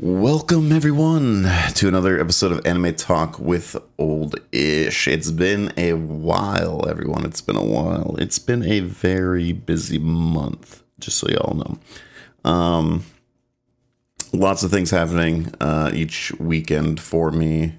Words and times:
Welcome 0.00 0.72
everyone 0.72 1.48
to 1.74 1.86
another 1.86 2.18
episode 2.18 2.50
of 2.50 2.66
Anime 2.66 2.96
Talk 2.96 3.38
with 3.38 3.76
Old 3.96 4.34
Ish. 4.50 5.06
It's 5.06 5.30
been 5.30 5.72
a 5.76 5.92
while, 5.92 6.88
everyone. 6.88 7.24
It's 7.24 7.40
been 7.40 7.54
a 7.54 7.64
while. 7.64 8.16
It's 8.18 8.40
been 8.40 8.64
a 8.64 8.80
very 8.80 9.52
busy 9.52 10.00
month, 10.00 10.82
just 10.98 11.18
so 11.18 11.28
y'all 11.28 11.54
know. 11.54 12.50
Um, 12.50 13.04
lots 14.32 14.64
of 14.64 14.72
things 14.72 14.90
happening 14.90 15.54
uh, 15.60 15.92
each 15.94 16.32
weekend 16.40 16.98
for 16.98 17.30
me, 17.30 17.74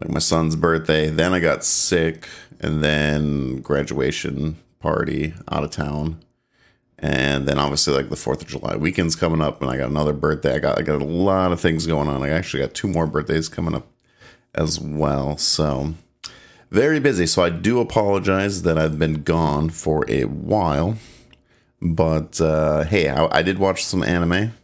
like 0.00 0.10
my 0.10 0.20
son's 0.20 0.56
birthday. 0.56 1.10
Then 1.10 1.34
I 1.34 1.40
got 1.40 1.64
sick, 1.64 2.30
and 2.60 2.82
then 2.82 3.60
graduation 3.60 4.56
party 4.80 5.34
out 5.50 5.64
of 5.64 5.70
town 5.70 6.18
and 7.02 7.46
then 7.48 7.58
obviously 7.58 7.92
like 7.92 8.08
the 8.08 8.16
Fourth 8.16 8.42
of 8.42 8.48
July 8.48 8.76
weekend's 8.76 9.16
coming 9.16 9.42
up, 9.42 9.60
and 9.60 9.70
I 9.70 9.76
got 9.76 9.90
another 9.90 10.12
birthday. 10.12 10.54
I 10.54 10.58
got 10.60 10.78
I 10.78 10.82
got 10.82 11.02
a 11.02 11.04
lot 11.04 11.52
of 11.52 11.60
things 11.60 11.86
going 11.86 12.08
on. 12.08 12.22
I 12.22 12.30
actually 12.30 12.62
got 12.62 12.74
two 12.74 12.88
more 12.88 13.06
birthdays 13.06 13.48
coming 13.48 13.74
up 13.74 13.86
as 14.54 14.78
well. 14.78 15.36
So 15.36 15.94
very 16.70 17.00
busy. 17.00 17.26
So 17.26 17.42
I 17.42 17.50
do 17.50 17.80
apologize 17.80 18.62
that 18.62 18.78
I've 18.78 18.98
been 18.98 19.24
gone 19.24 19.68
for 19.70 20.08
a 20.08 20.24
while, 20.24 20.96
but 21.80 22.40
uh, 22.40 22.84
hey, 22.84 23.08
I, 23.08 23.38
I 23.38 23.42
did 23.42 23.58
watch 23.58 23.84
some 23.84 24.02
anime. 24.02 24.54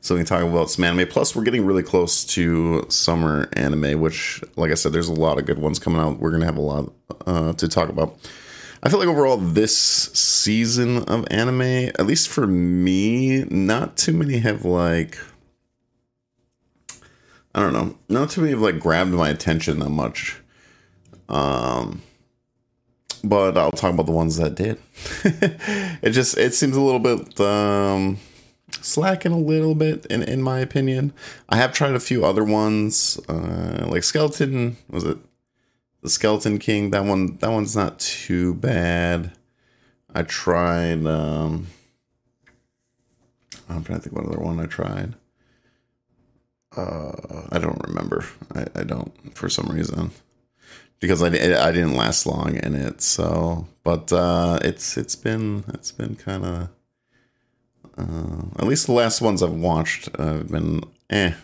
So 0.00 0.16
we 0.16 0.18
can 0.18 0.26
talk 0.26 0.42
about 0.42 0.68
some 0.68 0.82
anime. 0.82 1.06
Plus, 1.06 1.36
we're 1.36 1.44
getting 1.44 1.64
really 1.64 1.84
close 1.84 2.24
to 2.24 2.84
summer 2.88 3.48
anime, 3.52 4.00
which, 4.00 4.42
like 4.56 4.72
I 4.72 4.74
said, 4.74 4.92
there's 4.92 5.06
a 5.06 5.12
lot 5.12 5.38
of 5.38 5.46
good 5.46 5.60
ones 5.60 5.78
coming 5.78 6.00
out. 6.00 6.18
We're 6.18 6.32
gonna 6.32 6.46
have 6.46 6.56
a 6.56 6.60
lot 6.60 6.92
uh, 7.24 7.52
to 7.52 7.68
talk 7.68 7.88
about. 7.88 8.18
I 8.82 8.88
feel 8.88 8.98
like 8.98 9.08
overall 9.08 9.36
this 9.36 9.76
season 9.76 11.04
of 11.04 11.24
anime, 11.30 11.60
at 11.60 12.04
least 12.04 12.28
for 12.28 12.48
me, 12.48 13.44
not 13.44 13.96
too 13.96 14.12
many 14.12 14.38
have 14.38 14.64
like 14.64 15.18
I 17.54 17.60
don't 17.60 17.72
know, 17.72 17.96
not 18.08 18.30
too 18.30 18.40
many 18.40 18.52
have 18.52 18.60
like 18.60 18.80
grabbed 18.80 19.12
my 19.12 19.28
attention 19.28 19.78
that 19.78 19.90
much. 19.90 20.40
Um 21.28 22.02
but 23.22 23.56
I'll 23.56 23.70
talk 23.70 23.94
about 23.94 24.06
the 24.06 24.12
ones 24.12 24.36
that 24.38 24.56
did. 24.56 24.78
it 25.24 26.10
just 26.10 26.36
it 26.36 26.52
seems 26.52 26.76
a 26.76 26.80
little 26.80 26.98
bit 26.98 27.40
um 27.40 28.18
slacking 28.80 29.30
a 29.30 29.38
little 29.38 29.76
bit 29.76 30.06
in 30.06 30.24
in 30.24 30.42
my 30.42 30.58
opinion. 30.58 31.12
I 31.48 31.56
have 31.56 31.72
tried 31.72 31.94
a 31.94 32.00
few 32.00 32.24
other 32.24 32.42
ones 32.42 33.20
uh 33.28 33.86
like 33.88 34.02
Skeleton 34.02 34.76
was 34.90 35.04
it 35.04 35.18
the 36.02 36.10
Skeleton 36.10 36.58
King. 36.58 36.90
That 36.90 37.04
one 37.04 37.36
that 37.38 37.50
one's 37.50 37.74
not 37.74 37.98
too 37.98 38.54
bad. 38.54 39.32
I 40.14 40.22
tried. 40.22 41.06
Um, 41.06 41.68
I'm 43.68 43.84
trying 43.84 44.00
to 44.00 44.02
think 44.02 44.14
what 44.14 44.26
other 44.26 44.38
one 44.38 44.60
I 44.60 44.66
tried. 44.66 45.14
Uh, 46.76 47.42
I 47.50 47.58
don't 47.58 47.80
remember. 47.86 48.24
I, 48.54 48.66
I 48.74 48.84
don't 48.84 49.12
for 49.34 49.48
some 49.48 49.66
reason 49.66 50.10
because 51.00 51.22
I, 51.22 51.26
I 51.26 51.72
didn't 51.72 51.96
last 51.96 52.26
long 52.26 52.56
in 52.56 52.74
it. 52.74 53.00
So, 53.00 53.66
but 53.84 54.12
uh, 54.12 54.58
it's 54.62 54.96
it's 54.96 55.16
been 55.16 55.64
it's 55.72 55.92
been 55.92 56.16
kind 56.16 56.44
of 56.44 56.68
uh, 57.96 58.42
at 58.58 58.66
least 58.66 58.86
the 58.86 58.92
last 58.92 59.20
ones 59.20 59.42
I've 59.42 59.52
watched 59.52 60.08
uh, 60.18 60.34
have 60.34 60.50
been 60.50 60.82
eh 61.10 61.34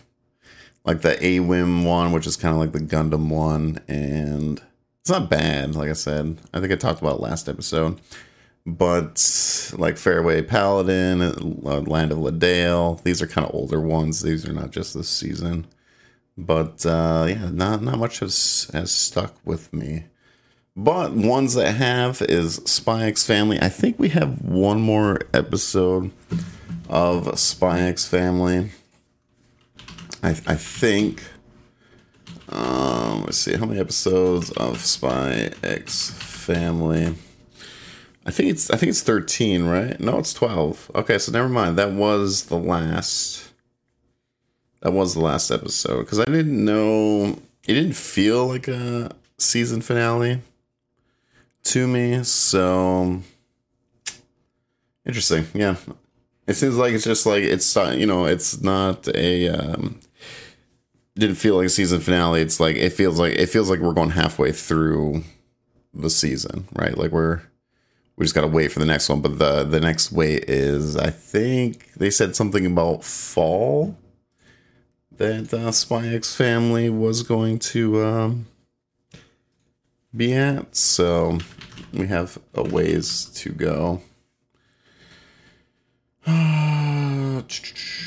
like 0.85 1.01
the 1.01 1.15
AWIM 1.15 1.85
one, 1.85 2.11
which 2.11 2.27
is 2.27 2.35
kind 2.35 2.53
of 2.53 2.59
like 2.59 2.71
the 2.71 2.79
Gundam 2.79 3.29
one, 3.29 3.79
and 3.87 4.61
it's 5.01 5.09
not 5.09 5.29
bad. 5.29 5.75
Like 5.75 5.89
I 5.89 5.93
said, 5.93 6.37
I 6.53 6.59
think 6.59 6.71
I 6.71 6.75
talked 6.75 7.01
about 7.01 7.21
last 7.21 7.49
episode, 7.49 7.99
but 8.65 9.73
like 9.77 9.97
Faraway 9.97 10.41
Paladin, 10.41 11.21
uh, 11.21 11.81
Land 11.81 12.11
of 12.11 12.19
Leadale, 12.19 13.01
these 13.03 13.21
are 13.21 13.27
kind 13.27 13.47
of 13.47 13.53
older 13.53 13.79
ones. 13.79 14.21
These 14.21 14.47
are 14.47 14.53
not 14.53 14.71
just 14.71 14.93
this 14.93 15.09
season, 15.09 15.67
but 16.37 16.85
uh, 16.85 17.25
yeah, 17.29 17.49
not 17.51 17.81
not 17.81 17.97
much 17.97 18.19
has 18.19 18.69
has 18.73 18.91
stuck 18.91 19.35
with 19.45 19.73
me. 19.73 20.05
But 20.75 21.11
ones 21.11 21.55
that 21.55 21.73
have 21.73 22.21
is 22.21 22.55
Spy 22.65 23.03
X 23.03 23.25
Family. 23.25 23.59
I 23.61 23.69
think 23.69 23.99
we 23.99 24.09
have 24.09 24.41
one 24.41 24.79
more 24.79 25.19
episode 25.33 26.11
of 26.87 27.37
Spy 27.37 27.81
X 27.81 28.07
Family 28.07 28.71
I, 30.23 30.29
I 30.29 30.55
think. 30.55 31.23
Um, 32.49 33.23
let's 33.23 33.37
see 33.37 33.55
how 33.55 33.65
many 33.65 33.79
episodes 33.79 34.51
of 34.51 34.79
Spy 34.79 35.51
X 35.63 36.11
Family. 36.11 37.15
I 38.25 38.31
think 38.31 38.49
it's 38.49 38.69
I 38.69 38.77
think 38.77 38.89
it's 38.89 39.01
thirteen, 39.01 39.65
right? 39.65 39.99
No, 39.99 40.19
it's 40.19 40.33
twelve. 40.33 40.91
Okay, 40.95 41.17
so 41.17 41.31
never 41.31 41.49
mind. 41.49 41.77
That 41.77 41.91
was 41.91 42.45
the 42.45 42.57
last. 42.57 43.51
That 44.81 44.93
was 44.93 45.13
the 45.13 45.21
last 45.21 45.51
episode 45.51 45.99
because 45.99 46.19
I 46.19 46.25
didn't 46.25 46.63
know. 46.63 47.39
It 47.67 47.73
didn't 47.73 47.95
feel 47.95 48.47
like 48.47 48.67
a 48.67 49.11
season 49.37 49.81
finale 49.81 50.41
to 51.63 51.87
me. 51.87 52.23
So 52.23 53.21
interesting. 55.05 55.47
Yeah, 55.53 55.75
it 56.47 56.53
seems 56.53 56.77
like 56.77 56.93
it's 56.93 57.03
just 57.03 57.25
like 57.25 57.43
it's 57.43 57.75
you 57.75 58.05
know 58.05 58.25
it's 58.25 58.61
not 58.61 59.07
a 59.15 59.49
um, 59.49 59.99
didn't 61.19 61.35
feel 61.35 61.57
like 61.57 61.67
a 61.67 61.69
season 61.69 61.99
finale. 61.99 62.41
It's 62.41 62.59
like 62.59 62.75
it 62.75 62.91
feels 62.91 63.19
like 63.19 63.33
it 63.33 63.47
feels 63.47 63.69
like 63.69 63.79
we're 63.79 63.93
going 63.93 64.11
halfway 64.11 64.51
through 64.51 65.23
the 65.93 66.09
season, 66.09 66.67
right? 66.73 66.97
Like 66.97 67.11
we're 67.11 67.41
we 68.15 68.25
just 68.25 68.35
got 68.35 68.41
to 68.41 68.47
wait 68.47 68.71
for 68.71 68.79
the 68.79 68.85
next 68.85 69.09
one. 69.09 69.21
But 69.21 69.37
the 69.37 69.63
the 69.63 69.79
next 69.79 70.11
wait 70.11 70.49
is 70.49 70.97
I 70.97 71.09
think 71.09 71.93
they 71.93 72.09
said 72.09 72.35
something 72.35 72.65
about 72.65 73.03
fall 73.03 73.97
that 75.17 75.53
uh, 75.53 75.71
Spy 75.71 76.07
X 76.07 76.35
Family 76.35 76.89
was 76.89 77.23
going 77.23 77.59
to 77.59 78.03
um, 78.03 78.47
be 80.15 80.33
at. 80.33 80.75
So 80.75 81.39
we 81.93 82.07
have 82.07 82.37
a 82.55 82.63
ways 82.63 83.25
to 83.35 83.49
go. 83.49 84.01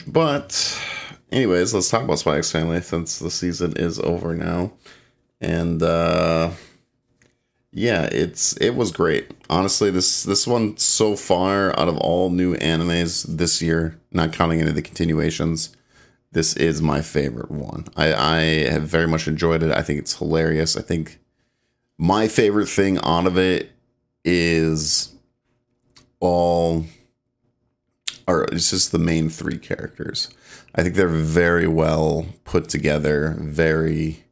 but 0.06 0.80
anyways, 1.32 1.75
let's 1.75 1.91
talk 1.91 2.03
about 2.03 2.25
X 2.26 2.53
Family 2.53 2.81
since 2.81 3.19
the 3.19 3.31
season 3.31 3.75
is 3.76 3.98
over 3.98 4.34
now. 4.34 4.72
And 5.41 5.82
uh 5.82 6.50
yeah, 7.72 8.04
it's 8.12 8.54
it 8.59 8.70
was 8.76 8.93
great. 8.93 9.31
Honestly, 9.48 9.91
this 9.91 10.22
this 10.22 10.47
one 10.47 10.76
so 10.76 11.16
far 11.16 11.71
out 11.81 11.88
of 11.88 11.97
all 11.97 12.31
new 12.31 12.54
animes 12.56 13.25
this 13.26 13.62
year, 13.62 13.98
not 14.12 14.32
counting 14.32 14.60
any 14.60 14.69
of 14.69 14.76
the 14.76 14.82
continuations, 14.82 15.75
this 16.32 16.54
is 16.56 16.82
my 16.82 17.00
favorite 17.00 17.50
one. 17.50 17.87
I, 17.97 18.12
I 18.15 18.41
have 18.71 18.82
very 18.82 19.06
much 19.06 19.26
enjoyed 19.26 19.62
it. 19.62 19.71
I 19.71 19.82
think 19.82 19.98
it's 19.98 20.16
hilarious. 20.16 20.76
I 20.76 20.82
think 20.82 21.19
my 21.98 22.28
favorite 22.28 22.69
thing 22.69 22.98
out 23.03 23.26
of 23.26 23.38
it 23.38 23.71
is 24.25 25.15
all 26.21 26.84
or 28.26 28.44
it's 28.44 28.71
just 28.71 28.92
the 28.92 28.98
main 28.98 29.28
three 29.28 29.59
characters. 29.59 30.28
I 30.75 30.83
think 30.83 30.94
they're 30.94 31.09
very 31.09 31.66
well 31.66 32.27
put 32.44 32.69
together, 32.69 33.37
very 33.38 34.25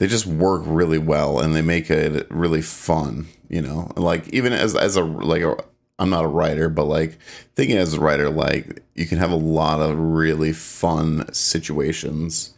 they 0.00 0.06
just 0.06 0.26
work 0.26 0.62
really 0.64 0.98
well 0.98 1.40
and 1.40 1.54
they 1.54 1.60
make 1.60 1.90
it 1.90 2.26
really 2.30 2.62
fun, 2.62 3.26
you 3.48 3.60
know. 3.60 3.92
Like 3.96 4.28
even 4.28 4.52
as 4.52 4.74
as 4.74 4.96
a 4.96 5.02
like 5.02 5.42
I'm 5.98 6.08
not 6.08 6.24
a 6.24 6.28
writer, 6.28 6.70
but 6.70 6.86
like 6.86 7.18
thinking 7.54 7.76
as 7.76 7.94
a 7.94 8.00
writer, 8.00 8.30
like 8.30 8.82
you 8.94 9.06
can 9.06 9.18
have 9.18 9.30
a 9.30 9.36
lot 9.36 9.80
of 9.80 9.98
really 9.98 10.54
fun 10.54 11.30
situations 11.34 12.54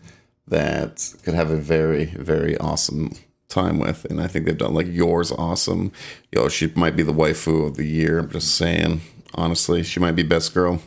that 0.47 1.15
could 1.25 1.35
have 1.35 1.51
a 1.51 1.57
very, 1.57 2.05
very 2.05 2.57
awesome 2.59 3.11
time 3.49 3.81
with. 3.81 4.05
And 4.05 4.21
I 4.21 4.29
think 4.29 4.47
they've 4.47 4.57
done 4.57 4.75
like 4.75 4.87
Yor's 4.87 5.33
awesome. 5.33 5.91
Yo, 6.31 6.49
she 6.49 6.73
might 6.77 6.95
be 6.95 7.03
the 7.03 7.13
waifu 7.13 7.67
of 7.67 7.77
the 7.77 7.87
year. 7.87 8.21
I'm 8.21 8.31
just 8.31 8.55
saying 8.55 9.01
honestly. 9.35 9.83
She 9.83 9.99
might 9.99 10.13
be 10.13 10.23
best 10.23 10.55
girl. 10.55 10.81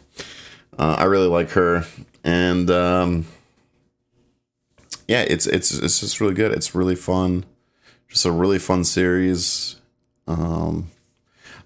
Uh, 0.77 0.95
I 0.99 1.03
really 1.05 1.27
like 1.27 1.51
her, 1.51 1.85
and 2.23 2.69
um, 2.69 3.25
yeah, 5.07 5.21
it's 5.21 5.47
it's 5.47 5.71
it's 5.71 5.99
just 5.99 6.19
really 6.19 6.33
good. 6.33 6.51
It's 6.51 6.75
really 6.75 6.95
fun, 6.95 7.45
just 8.09 8.25
a 8.25 8.31
really 8.31 8.59
fun 8.59 8.83
series. 8.83 9.77
Um, 10.27 10.91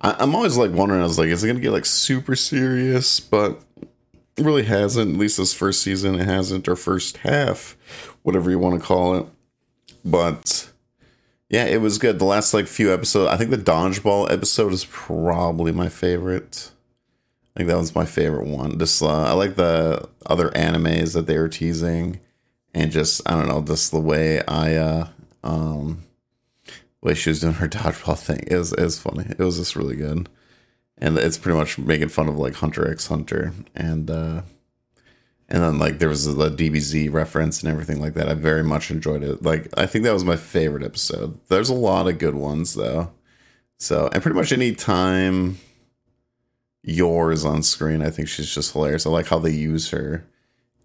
I, 0.01 0.21
am 0.23 0.35
always 0.35 0.57
like 0.57 0.71
wondering. 0.71 1.01
I 1.01 1.06
was 1.06 1.17
like, 1.17 1.29
is 1.29 1.44
it 1.44 1.47
gonna 1.47 1.59
get 1.59 1.71
like 1.71 1.85
super 1.85 2.35
serious? 2.35 3.19
But 3.19 3.59
it 3.81 4.45
really 4.45 4.63
hasn't. 4.63 5.13
At 5.13 5.19
least 5.19 5.38
this 5.38 5.53
first 5.53 5.81
season, 5.81 6.15
it 6.15 6.25
hasn't, 6.25 6.67
or 6.67 6.75
first 6.75 7.17
half, 7.17 7.75
whatever 8.23 8.50
you 8.50 8.59
want 8.59 8.79
to 8.79 8.85
call 8.85 9.15
it. 9.15 9.25
But 10.06 10.69
yeah, 11.50 11.65
it 11.65 11.81
was 11.81 11.97
good. 11.97 12.19
The 12.19 12.25
last 12.25 12.53
like 12.53 12.67
few 12.67 12.94
episodes, 12.94 13.31
I 13.31 13.38
think 13.38 13.50
the 13.50 13.57
dodgeball 13.57 14.31
episode 14.31 14.71
is 14.71 14.85
probably 14.85 15.71
my 15.71 15.89
favorite. 15.89 16.71
Think 17.59 17.67
that 17.67 17.77
was 17.77 17.94
my 17.94 18.06
favorite 18.06 18.47
one. 18.47 18.79
Just 18.79 19.03
uh, 19.03 19.23
I 19.23 19.33
like 19.33 19.57
the 19.57 20.07
other 20.25 20.47
animes 20.51 21.13
that 21.13 21.27
they 21.27 21.38
were 21.38 21.50
teasing, 21.50 22.21
and 22.73 22.89
just 22.89 23.21
I 23.25 23.31
don't 23.31 23.50
know, 23.50 23.61
just 23.61 23.91
the 23.91 24.00
way 24.00 24.41
I 24.47 24.75
uh 24.75 25.07
um 25.44 26.03
way 27.01 27.15
she 27.15 27.31
was 27.31 27.41
doing 27.41 27.56
her 27.56 27.67
dodgeball 27.67 28.17
thing 28.17 28.45
is 28.47 28.71
is 28.71 28.97
funny. 28.97 29.25
It 29.31 29.39
was 29.39 29.57
just 29.57 29.75
really 29.75 29.97
good, 29.97 30.29
and 31.00 31.17
it's 31.17 31.38
pretty 31.38 31.57
much 31.57 31.77
making 31.77 32.07
fun 32.07 32.29
of 32.29 32.38
like 32.38 32.53
Hunter 32.53 32.89
X 32.89 33.07
Hunter, 33.07 33.51
and 33.75 34.09
uh 34.09 34.44
and 35.50 35.61
then 35.61 35.79
like 35.79 36.00
there 36.00 36.07
was 36.07 36.33
the 36.33 36.50
DBZ 36.50 37.11
reference 37.11 37.61
and 37.61 37.69
everything 37.69 38.00
like 38.00 38.13
that. 38.13 38.29
I 38.29 38.35
very 38.35 38.63
much 38.63 38.89
enjoyed 38.89 39.21
it. 39.21 39.44
Like 39.44 39.67
I 39.75 39.85
think 39.85 40.06
that 40.06 40.13
was 40.13 40.23
my 40.23 40.38
favorite 40.38 40.85
episode. 40.85 41.38
There's 41.50 41.67
a 41.67 41.73
lot 41.73 42.07
of 42.07 42.19
good 42.19 42.35
ones 42.35 42.75
though. 42.75 43.11
So 43.79 44.09
and 44.13 44.23
pretty 44.23 44.38
much 44.38 44.53
any 44.53 44.73
time 44.75 45.57
Yor 46.83 47.31
is 47.31 47.45
on 47.45 47.63
screen, 47.63 48.01
I 48.01 48.09
think 48.09 48.27
she's 48.27 48.53
just 48.53 48.73
hilarious. 48.73 49.05
I 49.05 49.09
like 49.09 49.27
how 49.27 49.39
they 49.39 49.51
use 49.51 49.89
her 49.91 50.25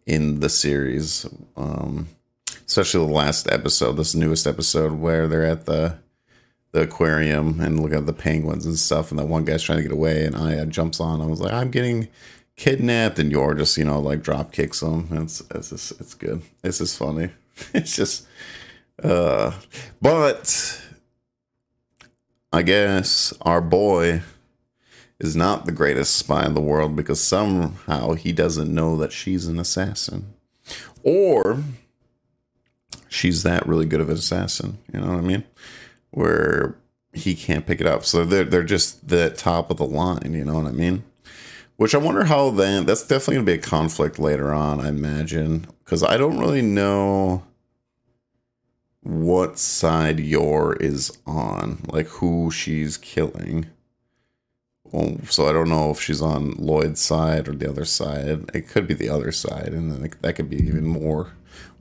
in 0.07 0.41
the 0.41 0.49
series. 0.49 1.27
Um 1.57 2.09
especially 2.67 3.07
the 3.07 3.13
last 3.13 3.51
episode, 3.51 3.93
this 3.93 4.15
newest 4.15 4.47
episode 4.47 4.93
where 4.93 5.29
they're 5.29 5.45
at 5.45 5.67
the 5.67 5.99
the 6.73 6.83
aquarium 6.83 7.61
and 7.61 7.81
look 7.81 7.93
at 7.93 8.05
the 8.05 8.13
penguins 8.13 8.67
and 8.67 8.77
stuff, 8.77 9.11
and 9.11 9.19
that 9.19 9.29
one 9.29 9.45
guy's 9.45 9.63
trying 9.63 9.79
to 9.79 9.85
get 9.85 9.93
away, 9.93 10.25
and 10.25 10.35
Anya 10.35 10.67
jumps 10.67 10.99
on. 10.99 11.21
I 11.21 11.27
was 11.27 11.41
like, 11.41 11.53
I'm 11.53 11.71
getting 11.71 12.09
kidnapped, 12.57 13.21
and 13.21 13.31
Yor 13.31 13.55
just 13.55 13.79
you 13.79 13.85
know 13.85 14.01
like 14.01 14.23
drop 14.23 14.53
kicks 14.53 14.83
him. 14.83 15.09
It's 15.13 15.41
it's 15.55 15.71
just 15.71 16.01
it's 16.01 16.15
good. 16.15 16.43
It's 16.63 16.79
just 16.79 16.99
funny. 16.99 17.31
It's 17.73 17.95
just, 17.95 18.27
uh, 19.01 19.53
but 20.03 20.83
I 22.53 22.63
guess 22.63 23.33
our 23.43 23.61
boy 23.61 24.23
is 25.21 25.37
not 25.37 25.65
the 25.65 25.73
greatest 25.73 26.17
spy 26.17 26.45
in 26.45 26.55
the 26.55 26.61
world 26.61 26.97
because 26.97 27.21
somehow 27.21 28.15
he 28.15 28.33
doesn't 28.33 28.73
know 28.73 28.97
that 28.97 29.13
she's 29.13 29.47
an 29.47 29.59
assassin, 29.59 30.35
or 31.03 31.63
she's 33.09 33.43
that 33.43 33.67
really 33.67 33.87
good 33.87 34.01
of 34.01 34.09
an 34.09 34.17
assassin. 34.17 34.79
You 34.93 35.01
know 35.01 35.09
what 35.09 35.19
I 35.19 35.23
mean? 35.23 35.45
Where 36.11 36.77
he 37.13 37.35
can't 37.35 37.67
pick 37.67 37.81
it 37.81 37.87
up. 37.87 38.05
So 38.05 38.25
they're 38.25 38.45
they're 38.45 38.63
just 38.63 39.09
the 39.09 39.31
top 39.31 39.71
of 39.71 39.77
the 39.77 39.87
line. 39.87 40.35
You 40.35 40.45
know 40.45 40.55
what 40.55 40.67
I 40.67 40.73
mean? 40.73 41.05
Which 41.77 41.95
I 41.95 41.99
wonder 41.99 42.25
how 42.25 42.51
then 42.51 42.87
that's 42.87 43.07
definitely 43.07 43.37
gonna 43.37 43.47
be 43.47 43.53
a 43.55 43.59
conflict 43.59 44.19
later 44.19 44.53
on. 44.53 44.81
I 44.81 44.89
imagine 44.89 45.67
because 45.85 46.03
I 46.03 46.17
don't 46.17 46.39
really 46.39 46.63
know 46.63 47.45
what 49.03 49.59
side 49.59 50.19
Yor 50.19 50.77
is 50.77 51.17
on, 51.27 51.83
like 51.89 52.07
who 52.07 52.51
she's 52.51 52.97
killing. 52.97 53.67
So 55.29 55.49
I 55.49 55.53
don't 55.53 55.69
know 55.69 55.91
if 55.91 56.01
she's 56.01 56.23
on 56.23 56.53
Lloyd's 56.53 57.01
side 57.01 57.49
or 57.49 57.53
the 57.53 57.69
other 57.69 57.85
side. 57.85 58.51
It 58.55 58.69
could 58.69 58.87
be 58.87 58.95
the 58.95 59.09
other 59.09 59.33
side, 59.33 59.69
and 59.69 59.91
then 59.91 60.11
that 60.21 60.35
could 60.35 60.49
be 60.49 60.57
even 60.57 60.87
more 60.87 61.33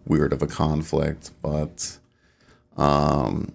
weird 0.06 0.34
of 0.34 0.42
a 0.42 0.48
conflict. 0.48 1.32
But 1.42 1.98
um, 2.76 3.54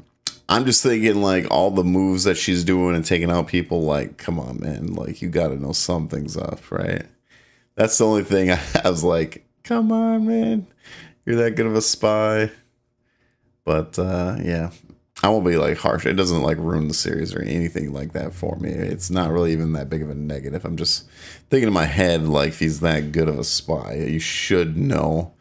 I'm 0.49 0.65
just 0.65 0.83
thinking 0.83 1.23
like 1.23 1.51
all 1.51 1.71
the 1.71 1.85
moves 1.85 2.25
that 2.25 2.37
she's 2.37 2.65
doing 2.65 2.95
and 2.95 3.05
taking 3.05 3.31
out 3.31 3.49
people. 3.49 3.83
Like, 3.83 4.17
come 4.17 4.39
on, 4.39 4.61
man! 4.61 4.95
Like 4.95 5.21
you 5.23 5.29
got 5.29 5.49
to 5.49 5.61
know 5.61 5.73
something's 5.73 6.37
up, 6.37 6.71
right? 6.71 7.07
That's 7.75 7.99
the 7.99 8.07
only 8.07 8.25
thing 8.25 8.51
I, 8.51 8.61
I 8.85 8.91
was 8.91 9.05
like, 9.05 9.45
come 9.65 9.91
on, 9.91 10.27
man! 10.27 10.67
You're 11.27 11.37
that 11.37 11.57
good 11.57 11.67
of 11.67 11.75
a 11.75 11.83
spy. 11.83 12.51
But 13.65 13.99
uh, 13.99 14.37
yeah, 14.43 14.71
I 15.23 15.29
won't 15.29 15.45
be 15.45 15.57
like 15.57 15.79
harsh. 15.79 16.07
It 16.07 16.15
doesn't 16.15 16.43
like 16.43 16.59
ruin 16.59 16.87
the 16.87 16.95
series 16.95 17.35
or 17.35 17.43
anything 17.43 17.93
like 17.93 18.13
that 18.13 18.33
for 18.35 18.57
me. 18.57 18.71
It's 18.71 19.11
not 19.11 19.31
really 19.31 19.53
even 19.53 19.73
that 19.73 19.91
big 19.91 20.03
of 20.03 20.11
a 20.11 20.15
negative. 20.15 20.65
I'm 20.65 20.77
just 20.77 21.09
thinking 21.51 21.67
in 21.69 21.75
my 21.75 21.87
head 21.87 22.25
like 22.25 22.55
he's 22.55 22.81
that 22.81 23.11
good 23.11 23.29
of 23.29 23.39
a 23.39 23.45
spy, 23.45 23.95
you 23.95 24.21
should 24.21 24.77
know 24.77 25.35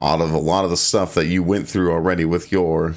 out 0.00 0.20
of 0.20 0.32
a 0.32 0.38
lot 0.38 0.64
of 0.64 0.70
the 0.70 0.76
stuff 0.76 1.14
that 1.14 1.26
you 1.26 1.42
went 1.42 1.68
through 1.68 1.90
already 1.90 2.24
with 2.24 2.52
your 2.52 2.94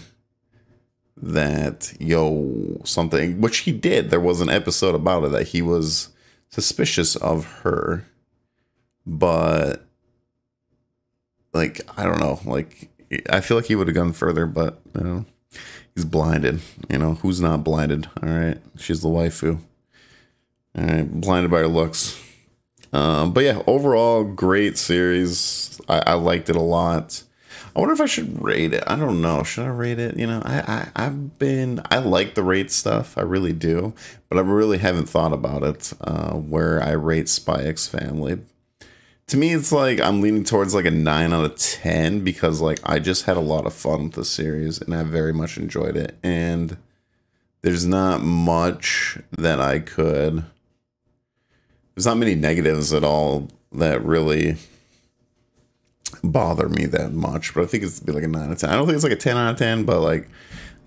that 1.21 1.93
yo 1.99 2.79
something 2.85 3.41
which 3.41 3.59
he 3.59 3.71
did 3.73 4.09
there 4.09 4.21
was 4.21 4.39
an 4.39 4.49
episode 4.49 4.95
about 4.95 5.23
it 5.25 5.31
that 5.31 5.47
he 5.49 5.61
was 5.61 6.09
suspicious 6.49 7.15
of 7.17 7.45
her 7.45 8.05
but 9.05 9.85
like 11.53 11.81
i 11.97 12.03
don't 12.03 12.21
know 12.21 12.39
like 12.45 12.89
i 13.29 13.41
feel 13.41 13.57
like 13.57 13.65
he 13.65 13.75
would 13.75 13.87
have 13.87 13.95
gone 13.95 14.13
further 14.13 14.45
but 14.45 14.79
you 14.97 15.03
know 15.03 15.25
he's 15.95 16.05
blinded 16.05 16.59
you 16.89 16.97
know 16.97 17.15
who's 17.15 17.41
not 17.41 17.63
blinded 17.63 18.07
all 18.21 18.29
right 18.29 18.57
she's 18.77 19.01
the 19.01 19.07
waifu 19.07 19.59
all 20.77 20.85
right 20.85 21.11
blinded 21.21 21.51
by 21.51 21.59
her 21.59 21.67
looks 21.67 22.21
um, 22.91 23.33
but 23.33 23.43
yeah 23.43 23.61
overall 23.67 24.23
great 24.23 24.77
series 24.77 25.79
I, 25.87 26.03
I 26.07 26.13
liked 26.13 26.49
it 26.49 26.55
a 26.55 26.61
lot 26.61 27.23
I 27.75 27.79
wonder 27.79 27.93
if 27.93 28.01
I 28.01 28.07
should 28.07 28.41
rate 28.41 28.73
it. 28.73 28.83
I 28.87 28.95
don't 28.95 29.21
know. 29.21 29.43
Should 29.43 29.65
I 29.65 29.69
rate 29.69 29.99
it? 29.99 30.17
You 30.17 30.27
know, 30.27 30.41
I, 30.43 30.59
I 30.59 31.05
I've 31.05 31.37
been 31.37 31.81
I 31.91 31.99
like 31.99 32.35
the 32.35 32.43
rate 32.43 32.71
stuff. 32.71 33.17
I 33.17 33.21
really 33.21 33.53
do, 33.53 33.93
but 34.27 34.37
I 34.37 34.41
really 34.41 34.79
haven't 34.79 35.07
thought 35.07 35.33
about 35.33 35.63
it. 35.63 35.93
Uh, 36.01 36.33
where 36.33 36.81
I 36.81 36.91
rate 36.91 37.29
Spy 37.29 37.63
X 37.63 37.87
Family. 37.87 38.39
To 39.29 39.37
me, 39.37 39.53
it's 39.53 39.71
like 39.71 39.99
I'm 39.99 40.21
leaning 40.21 40.43
towards 40.43 40.73
like 40.73 40.85
a 40.85 40.91
nine 40.91 41.33
out 41.33 41.45
of 41.45 41.55
ten 41.55 42.23
because 42.23 42.61
like 42.61 42.79
I 42.83 42.97
just 42.97 43.25
had 43.25 43.37
a 43.37 43.41
lot 43.41 43.67
of 43.67 43.73
fun 43.73 44.05
with 44.05 44.13
the 44.13 44.25
series 44.25 44.81
and 44.81 44.95
I 44.95 45.03
very 45.03 45.33
much 45.33 45.55
enjoyed 45.55 45.95
it. 45.95 46.17
And 46.23 46.77
there's 47.61 47.85
not 47.85 48.23
much 48.23 49.19
that 49.37 49.61
I 49.61 49.79
could. 49.79 50.45
There's 51.93 52.07
not 52.07 52.17
many 52.17 52.33
negatives 52.33 52.91
at 52.91 53.03
all 53.03 53.49
that 53.71 54.03
really 54.03 54.55
bother 56.23 56.67
me 56.67 56.87
that 56.87 57.13
much, 57.13 57.53
but 57.53 57.63
I 57.63 57.67
think 57.67 57.83
it's 57.83 57.99
be 57.99 58.11
like 58.11 58.23
a 58.23 58.27
nine 58.27 58.47
out 58.47 58.53
of 58.53 58.57
ten. 58.57 58.71
I 58.71 58.77
don't 58.77 58.87
think 58.87 58.95
it's 58.95 59.03
like 59.03 59.13
a 59.13 59.15
ten 59.15 59.37
out 59.37 59.51
of 59.51 59.59
ten, 59.59 59.83
but 59.83 60.01
like 60.01 60.27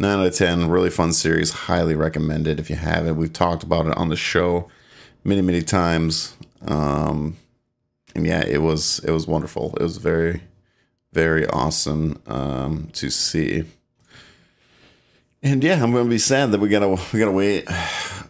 nine 0.00 0.18
out 0.18 0.26
of 0.26 0.34
ten. 0.34 0.68
Really 0.68 0.90
fun 0.90 1.12
series. 1.12 1.52
Highly 1.52 1.94
recommended 1.94 2.58
if 2.58 2.68
you 2.68 2.74
haven't. 2.74 3.16
We've 3.16 3.32
talked 3.32 3.62
about 3.62 3.86
it 3.86 3.96
on 3.96 4.08
the 4.08 4.16
show 4.16 4.68
many, 5.22 5.42
many 5.42 5.62
times. 5.62 6.36
Um, 6.66 7.36
and 8.14 8.26
yeah, 8.26 8.44
it 8.46 8.62
was 8.62 8.98
it 9.00 9.10
was 9.10 9.26
wonderful. 9.26 9.74
It 9.80 9.82
was 9.82 9.96
very, 9.96 10.42
very 11.12 11.46
awesome 11.48 12.20
um, 12.26 12.88
to 12.94 13.10
see. 13.10 13.64
And 15.42 15.64
yeah, 15.64 15.82
I'm 15.82 15.92
gonna 15.92 16.08
be 16.08 16.18
sad 16.18 16.52
that 16.52 16.60
we 16.60 16.68
gotta 16.68 16.88
we 17.12 17.18
gotta 17.18 17.32
wait 17.32 17.64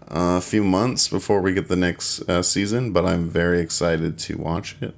a 0.09 0.41
few 0.41 0.63
months 0.63 1.09
before 1.09 1.41
we 1.41 1.55
get 1.55 1.69
the 1.69 1.77
next 1.77 2.21
uh, 2.29 2.43
season, 2.43 2.93
but 2.93 3.05
I'm 3.05 3.29
very 3.29 3.61
excited 3.61 4.19
to 4.21 4.39
watch 4.39 4.77
it. 4.81 4.95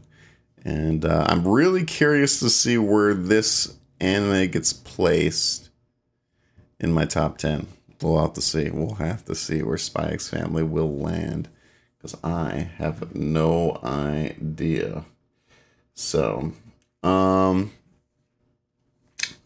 And 0.64 1.04
uh, 1.04 1.26
I'm 1.28 1.46
really 1.46 1.84
curious 1.84 2.40
to 2.40 2.48
see 2.48 2.78
where 2.78 3.14
this 3.14 3.76
anime 4.00 4.50
gets 4.50 4.72
placed 4.72 5.70
in 6.80 6.92
my 6.92 7.04
top 7.04 7.36
10. 7.38 7.66
We'll 8.00 8.20
have 8.20 8.32
to 8.34 8.42
see. 8.42 8.70
We'll 8.70 8.94
have 8.94 9.24
to 9.26 9.34
see 9.34 9.62
where 9.62 9.78
X 9.78 10.28
Family 10.28 10.62
will 10.62 10.96
land 10.96 11.48
because 12.04 12.18
I 12.22 12.68
have 12.76 13.14
no 13.14 13.80
idea. 13.82 15.06
So, 15.94 16.52
um, 17.02 17.72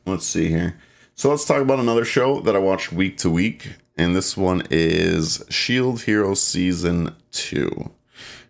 let's 0.04 0.26
see 0.26 0.48
here. 0.48 0.76
So 1.14 1.30
let's 1.30 1.44
talk 1.44 1.62
about 1.62 1.78
another 1.78 2.04
show 2.04 2.40
that 2.40 2.56
I 2.56 2.58
watched 2.58 2.92
week 2.92 3.16
to 3.18 3.30
week, 3.30 3.74
and 3.96 4.16
this 4.16 4.36
one 4.36 4.64
is 4.70 5.44
Shield 5.48 6.02
Hero 6.02 6.34
Season 6.34 7.14
2. 7.30 7.90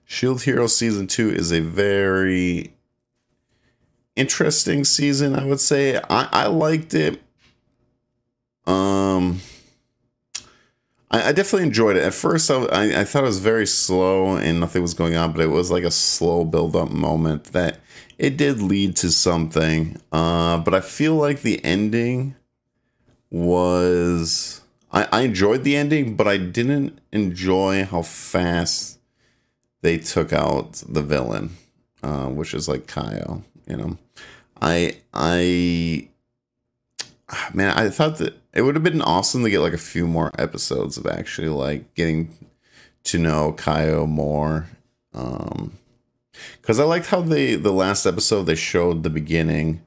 Shield 0.06 0.42
Hero 0.42 0.66
Season 0.66 1.06
2 1.06 1.30
is 1.30 1.52
a 1.52 1.61
very 1.61 2.75
interesting 4.16 4.85
season, 4.85 5.35
I 5.35 5.44
would 5.44 5.61
say. 5.61 5.97
I, 6.09 6.28
I 6.32 6.47
liked 6.47 6.94
it. 6.94 7.21
Um, 8.66 9.40
I, 11.10 11.28
I 11.28 11.32
definitely 11.32 11.66
enjoyed 11.66 11.96
it. 11.96 12.02
At 12.02 12.14
first, 12.14 12.50
I, 12.50 13.00
I, 13.00 13.04
thought 13.04 13.22
it 13.22 13.26
was 13.26 13.38
very 13.38 13.66
slow 13.66 14.36
and 14.36 14.60
nothing 14.60 14.82
was 14.82 14.94
going 14.94 15.16
on, 15.16 15.32
but 15.32 15.40
it 15.40 15.48
was 15.48 15.70
like 15.70 15.84
a 15.84 15.90
slow 15.90 16.44
build 16.44 16.76
up 16.76 16.90
moment 16.90 17.44
that 17.52 17.80
it 18.18 18.36
did 18.36 18.60
lead 18.60 18.96
to 18.96 19.10
something. 19.10 20.00
Uh, 20.12 20.58
but 20.58 20.74
I 20.74 20.80
feel 20.80 21.14
like 21.14 21.42
the 21.42 21.64
ending 21.64 22.34
was. 23.30 24.62
I, 24.90 25.06
I 25.12 25.20
enjoyed 25.22 25.64
the 25.64 25.76
ending, 25.76 26.16
but 26.16 26.26
I 26.26 26.38
didn't 26.38 26.98
enjoy 27.12 27.84
how 27.84 28.02
fast 28.02 28.98
they 29.82 29.98
took 29.98 30.32
out 30.32 30.82
the 30.88 31.02
villain, 31.02 31.56
uh, 32.02 32.26
which 32.28 32.54
is 32.54 32.68
like 32.68 32.86
Kyo. 32.86 33.42
You 33.66 33.76
know, 33.76 33.98
I 34.60 34.96
I 35.12 36.08
man, 37.52 37.76
I 37.76 37.90
thought 37.90 38.18
that 38.18 38.34
it 38.58 38.62
would 38.62 38.74
have 38.74 38.82
been 38.82 39.00
awesome 39.02 39.44
to 39.44 39.50
get 39.50 39.60
like 39.60 39.72
a 39.72 39.78
few 39.78 40.06
more 40.06 40.32
episodes 40.36 40.96
of 40.96 41.06
actually 41.06 41.48
like 41.48 41.94
getting 41.94 42.34
to 43.04 43.18
know 43.18 43.52
Kyo 43.52 44.04
more. 44.04 44.66
Um, 45.14 45.78
because 46.60 46.80
I 46.80 46.84
liked 46.84 47.06
how 47.06 47.20
they 47.20 47.54
the 47.54 47.72
last 47.72 48.04
episode 48.04 48.44
they 48.44 48.56
showed 48.56 49.04
the 49.04 49.10
beginning 49.10 49.82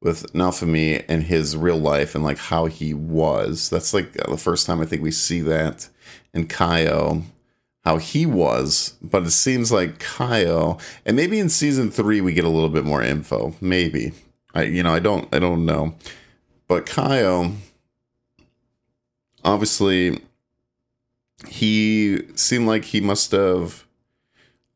with 0.00 0.32
Naofumi 0.32 1.04
and 1.06 1.24
his 1.24 1.54
real 1.54 1.76
life 1.78 2.14
and 2.14 2.24
like 2.24 2.38
how 2.38 2.64
he 2.64 2.94
was. 2.94 3.68
That's 3.68 3.92
like 3.92 4.14
the 4.14 4.38
first 4.38 4.66
time 4.66 4.80
I 4.80 4.86
think 4.86 5.02
we 5.02 5.10
see 5.10 5.42
that 5.42 5.90
in 6.32 6.48
Kyo 6.48 7.24
how 7.84 7.98
he 7.98 8.24
was, 8.24 8.94
but 9.02 9.24
it 9.24 9.30
seems 9.30 9.70
like 9.70 9.98
Kyo, 9.98 10.78
and 11.04 11.14
maybe 11.16 11.38
in 11.38 11.50
season 11.50 11.90
three 11.90 12.22
we 12.22 12.32
get 12.32 12.46
a 12.46 12.48
little 12.48 12.70
bit 12.70 12.84
more 12.84 13.02
info. 13.02 13.54
Maybe 13.60 14.12
I, 14.54 14.62
you 14.62 14.82
know, 14.82 14.94
I 14.94 15.00
don't, 15.00 15.28
I 15.34 15.38
don't 15.38 15.66
know, 15.66 15.94
but 16.66 16.86
Kyo, 16.86 17.52
obviously, 19.44 20.20
he 21.48 22.22
seemed 22.34 22.66
like 22.66 22.84
he 22.86 23.00
must 23.00 23.32
have 23.32 23.86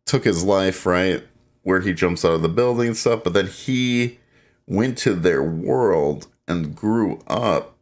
took 0.04 0.24
his 0.24 0.44
life 0.44 0.86
right 0.86 1.24
where 1.62 1.80
he 1.80 1.92
jumps 1.92 2.24
out 2.24 2.32
of 2.32 2.42
the 2.42 2.48
building 2.48 2.88
and 2.88 2.96
stuff, 2.96 3.22
but 3.24 3.32
then 3.32 3.46
he 3.46 4.18
went 4.66 4.96
to 4.98 5.14
their 5.14 5.42
world 5.42 6.26
and 6.46 6.74
grew 6.74 7.22
up 7.26 7.76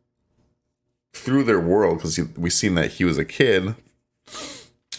through 1.12 1.44
their 1.44 1.60
world 1.60 1.98
because 1.98 2.18
we 2.36 2.50
seen 2.50 2.74
that 2.74 2.92
he 2.92 3.04
was 3.04 3.16
a 3.16 3.24
kid 3.24 3.74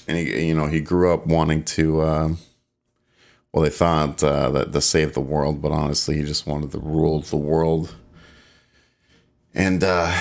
and 0.07 0.17
he 0.17 0.47
you 0.47 0.53
know 0.53 0.65
he 0.65 0.79
grew 0.79 1.13
up 1.13 1.27
wanting 1.27 1.63
to 1.63 2.01
uh, 2.01 2.29
well 3.51 3.63
they 3.63 3.69
thought 3.69 4.23
uh, 4.23 4.49
that 4.49 4.73
to 4.73 4.81
save 4.81 5.13
the 5.13 5.21
world 5.21 5.61
but 5.61 5.71
honestly 5.71 6.17
he 6.17 6.23
just 6.23 6.47
wanted 6.47 6.71
to 6.71 6.79
rule 6.79 7.21
the 7.21 7.37
world. 7.37 7.95
And 9.53 9.83
uh 9.83 10.19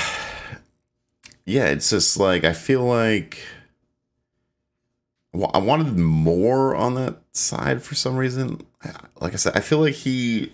yeah 1.46 1.66
it's 1.66 1.88
just 1.88 2.18
like 2.18 2.44
i 2.44 2.52
feel 2.52 2.84
like 2.84 3.38
I 5.52 5.58
wanted 5.58 5.96
more 5.98 6.74
on 6.74 6.94
that 6.94 7.16
side 7.32 7.82
for 7.82 7.94
some 7.94 8.16
reason. 8.16 8.60
Like 9.20 9.34
I 9.34 9.36
said, 9.36 9.56
I 9.56 9.60
feel 9.60 9.80
like 9.80 9.94
he, 9.94 10.52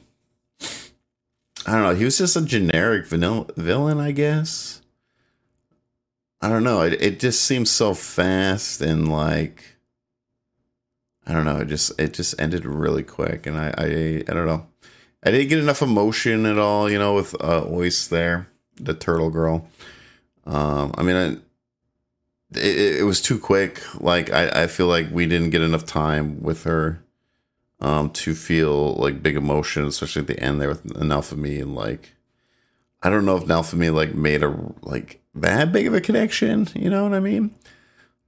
I 1.66 1.72
don't 1.72 1.82
know, 1.82 1.94
he 1.94 2.04
was 2.04 2.18
just 2.18 2.36
a 2.36 2.42
generic 2.42 3.06
vanilla 3.06 3.46
villain, 3.56 3.98
I 3.98 4.12
guess. 4.12 4.82
I 6.40 6.48
don't 6.48 6.64
know. 6.64 6.80
It, 6.82 7.00
it 7.00 7.20
just 7.20 7.42
seems 7.42 7.70
so 7.70 7.94
fast 7.94 8.80
and 8.80 9.08
like, 9.08 9.62
I 11.24 11.32
don't 11.32 11.44
know. 11.44 11.58
It 11.58 11.68
just 11.68 12.00
it 12.00 12.14
just 12.14 12.40
ended 12.40 12.64
really 12.66 13.04
quick, 13.04 13.46
and 13.46 13.56
I 13.56 13.72
I, 13.78 13.84
I 14.28 14.34
don't 14.34 14.46
know. 14.46 14.66
I 15.22 15.30
didn't 15.30 15.50
get 15.50 15.60
enough 15.60 15.80
emotion 15.80 16.46
at 16.46 16.58
all, 16.58 16.90
you 16.90 16.98
know, 16.98 17.14
with 17.14 17.36
uh, 17.40 17.64
Ost 17.64 18.10
there, 18.10 18.48
the 18.74 18.92
turtle 18.92 19.30
girl. 19.30 19.68
Um, 20.46 20.92
I 20.96 21.02
mean, 21.02 21.16
I, 21.16 22.58
it, 22.58 23.00
it, 23.00 23.04
was 23.04 23.20
too 23.20 23.38
quick. 23.38 23.82
Like 24.00 24.32
I, 24.32 24.64
I 24.64 24.66
feel 24.66 24.86
like 24.86 25.10
we 25.10 25.26
didn't 25.26 25.50
get 25.50 25.62
enough 25.62 25.86
time 25.86 26.42
with 26.42 26.64
her 26.64 27.02
um, 27.80 28.10
to 28.10 28.34
feel 28.34 28.94
like 28.94 29.22
big 29.22 29.36
emotion, 29.36 29.84
especially 29.86 30.22
at 30.22 30.28
the 30.28 30.40
end 30.40 30.60
there 30.60 30.68
with 30.68 30.84
Naofumi 30.84 31.60
and 31.60 31.74
like 31.74 32.14
I 33.02 33.10
don't 33.10 33.24
know 33.24 33.36
if 33.36 33.44
Naofumi 33.44 33.92
like 33.92 34.14
made 34.14 34.42
a 34.42 34.56
like 34.82 35.20
that 35.34 35.72
big 35.72 35.86
of 35.86 35.94
a 35.94 36.00
connection. 36.00 36.68
You 36.74 36.90
know 36.90 37.04
what 37.04 37.14
I 37.14 37.20
mean? 37.20 37.54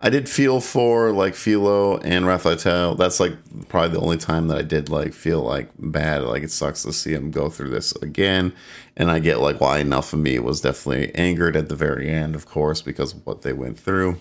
I 0.01 0.11
did 0.11 0.29
feel 0.29 0.61
for 0.61 1.13
like 1.13 1.35
Filo 1.35 1.99
and 1.99 2.27
Rafael. 2.27 2.95
That's 2.95 3.21
like 3.21 3.33
probably 3.69 3.91
the 3.91 4.05
only 4.05 4.19
time 4.19 4.49
that 4.49 4.59
I 4.59 4.63
did 4.63 4.91
like 4.91 5.15
feel 5.15 5.41
like 5.41 5.71
bad. 5.79 6.25
Like 6.25 6.43
it 6.43 6.51
sucks 6.51 6.83
to 6.83 6.93
see 6.93 7.13
him 7.13 7.31
go 7.31 7.49
through 7.49 7.71
this 7.71 7.93
again. 7.97 8.53
And 8.97 9.11
I 9.11 9.19
get 9.19 9.41
like 9.41 9.61
why 9.61 9.83
Naofumi 9.83 10.41
was 10.41 10.61
definitely 10.61 11.15
angered 11.15 11.57
at 11.57 11.69
the 11.69 11.77
very 11.77 12.09
end, 12.09 12.35
of 12.35 12.47
course, 12.47 12.83
because 12.83 13.15
of 13.15 13.25
what 13.25 13.43
they 13.43 13.53
went 13.53 13.79
through 13.79 14.19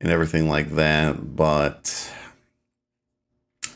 and 0.00 0.10
everything 0.10 0.48
like 0.48 0.70
that. 0.76 1.36
But 1.36 2.10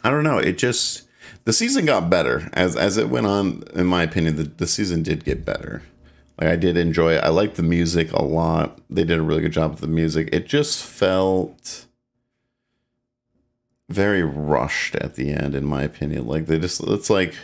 I 0.03 0.11
don't 0.11 0.25
know. 0.25 0.39
It 0.39 0.59
just 0.59 1.09
the 1.45 1.53
season 1.53 1.87
got 1.87 2.09
better 2.09 2.49
as 2.53 2.77
as 2.77 2.97
it 2.97 3.09
went 3.09 3.27
on. 3.27 3.65
In 3.75 3.87
my 3.87 4.05
opinion, 4.05 4.37
the, 4.37 4.45
the 4.45 4.67
season 4.67 5.03
did 5.03 5.25
get 5.25 5.45
better. 5.45 5.83
Like 6.41 6.49
I 6.49 6.57
did 6.57 6.79
enjoy 6.79 7.17
it. 7.17 7.23
I 7.23 7.29
liked 7.29 7.57
the 7.57 7.63
music 7.63 8.13
a 8.13 8.23
lot. 8.23 8.79
They 8.89 9.05
did 9.05 9.19
a 9.19 9.23
really 9.23 9.43
good 9.43 9.53
job 9.53 9.73
with 9.73 9.81
the 9.81 9.87
music. 9.87 10.31
It 10.33 10.47
just 10.47 10.83
felt 10.83 11.85
very 13.91 14.23
rushed 14.23 14.95
at 14.97 15.17
the 15.17 15.33
end, 15.33 15.55
in 15.55 15.67
my 15.67 15.83
opinion. 15.83 16.27
Like 16.27 16.47
they 16.47 16.59
just 16.59 16.83
it's 16.85 17.11
like, 17.11 17.35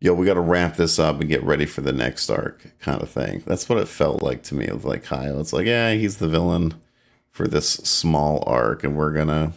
yo, 0.00 0.14
we 0.14 0.24
gotta 0.24 0.40
wrap 0.40 0.76
this 0.76 0.98
up 0.98 1.20
and 1.20 1.28
get 1.28 1.42
ready 1.42 1.66
for 1.66 1.82
the 1.82 1.92
next 1.92 2.30
arc 2.30 2.78
kind 2.78 3.02
of 3.02 3.10
thing. 3.10 3.42
That's 3.46 3.68
what 3.68 3.78
it 3.78 3.88
felt 3.88 4.22
like 4.22 4.42
to 4.44 4.54
me 4.54 4.68
with 4.72 4.86
like 4.86 5.04
Kyo. 5.04 5.38
It's 5.38 5.52
like, 5.52 5.66
yeah, 5.66 5.92
he's 5.92 6.16
the 6.16 6.28
villain 6.28 6.74
for 7.30 7.46
this 7.46 7.68
small 7.68 8.42
arc, 8.46 8.84
and 8.84 8.96
we're 8.96 9.12
gonna 9.12 9.52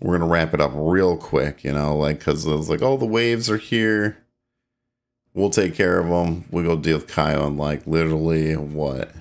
we're 0.00 0.18
gonna 0.18 0.30
wrap 0.30 0.52
it 0.52 0.60
up 0.60 0.72
real 0.74 1.16
quick, 1.16 1.62
you 1.62 1.72
know, 1.72 1.96
like 1.96 2.18
because 2.18 2.44
it 2.44 2.56
was 2.56 2.68
like, 2.68 2.82
oh, 2.82 2.96
the 2.96 3.06
waves 3.06 3.48
are 3.48 3.58
here 3.58 4.16
We'll 5.36 5.50
take 5.50 5.74
care 5.74 6.00
of 6.00 6.08
them. 6.08 6.46
We 6.50 6.62
go 6.62 6.78
deal 6.78 6.96
with 6.96 7.14
Kyo. 7.14 7.48
Like 7.48 7.86
literally, 7.86 8.56
what? 8.56 9.12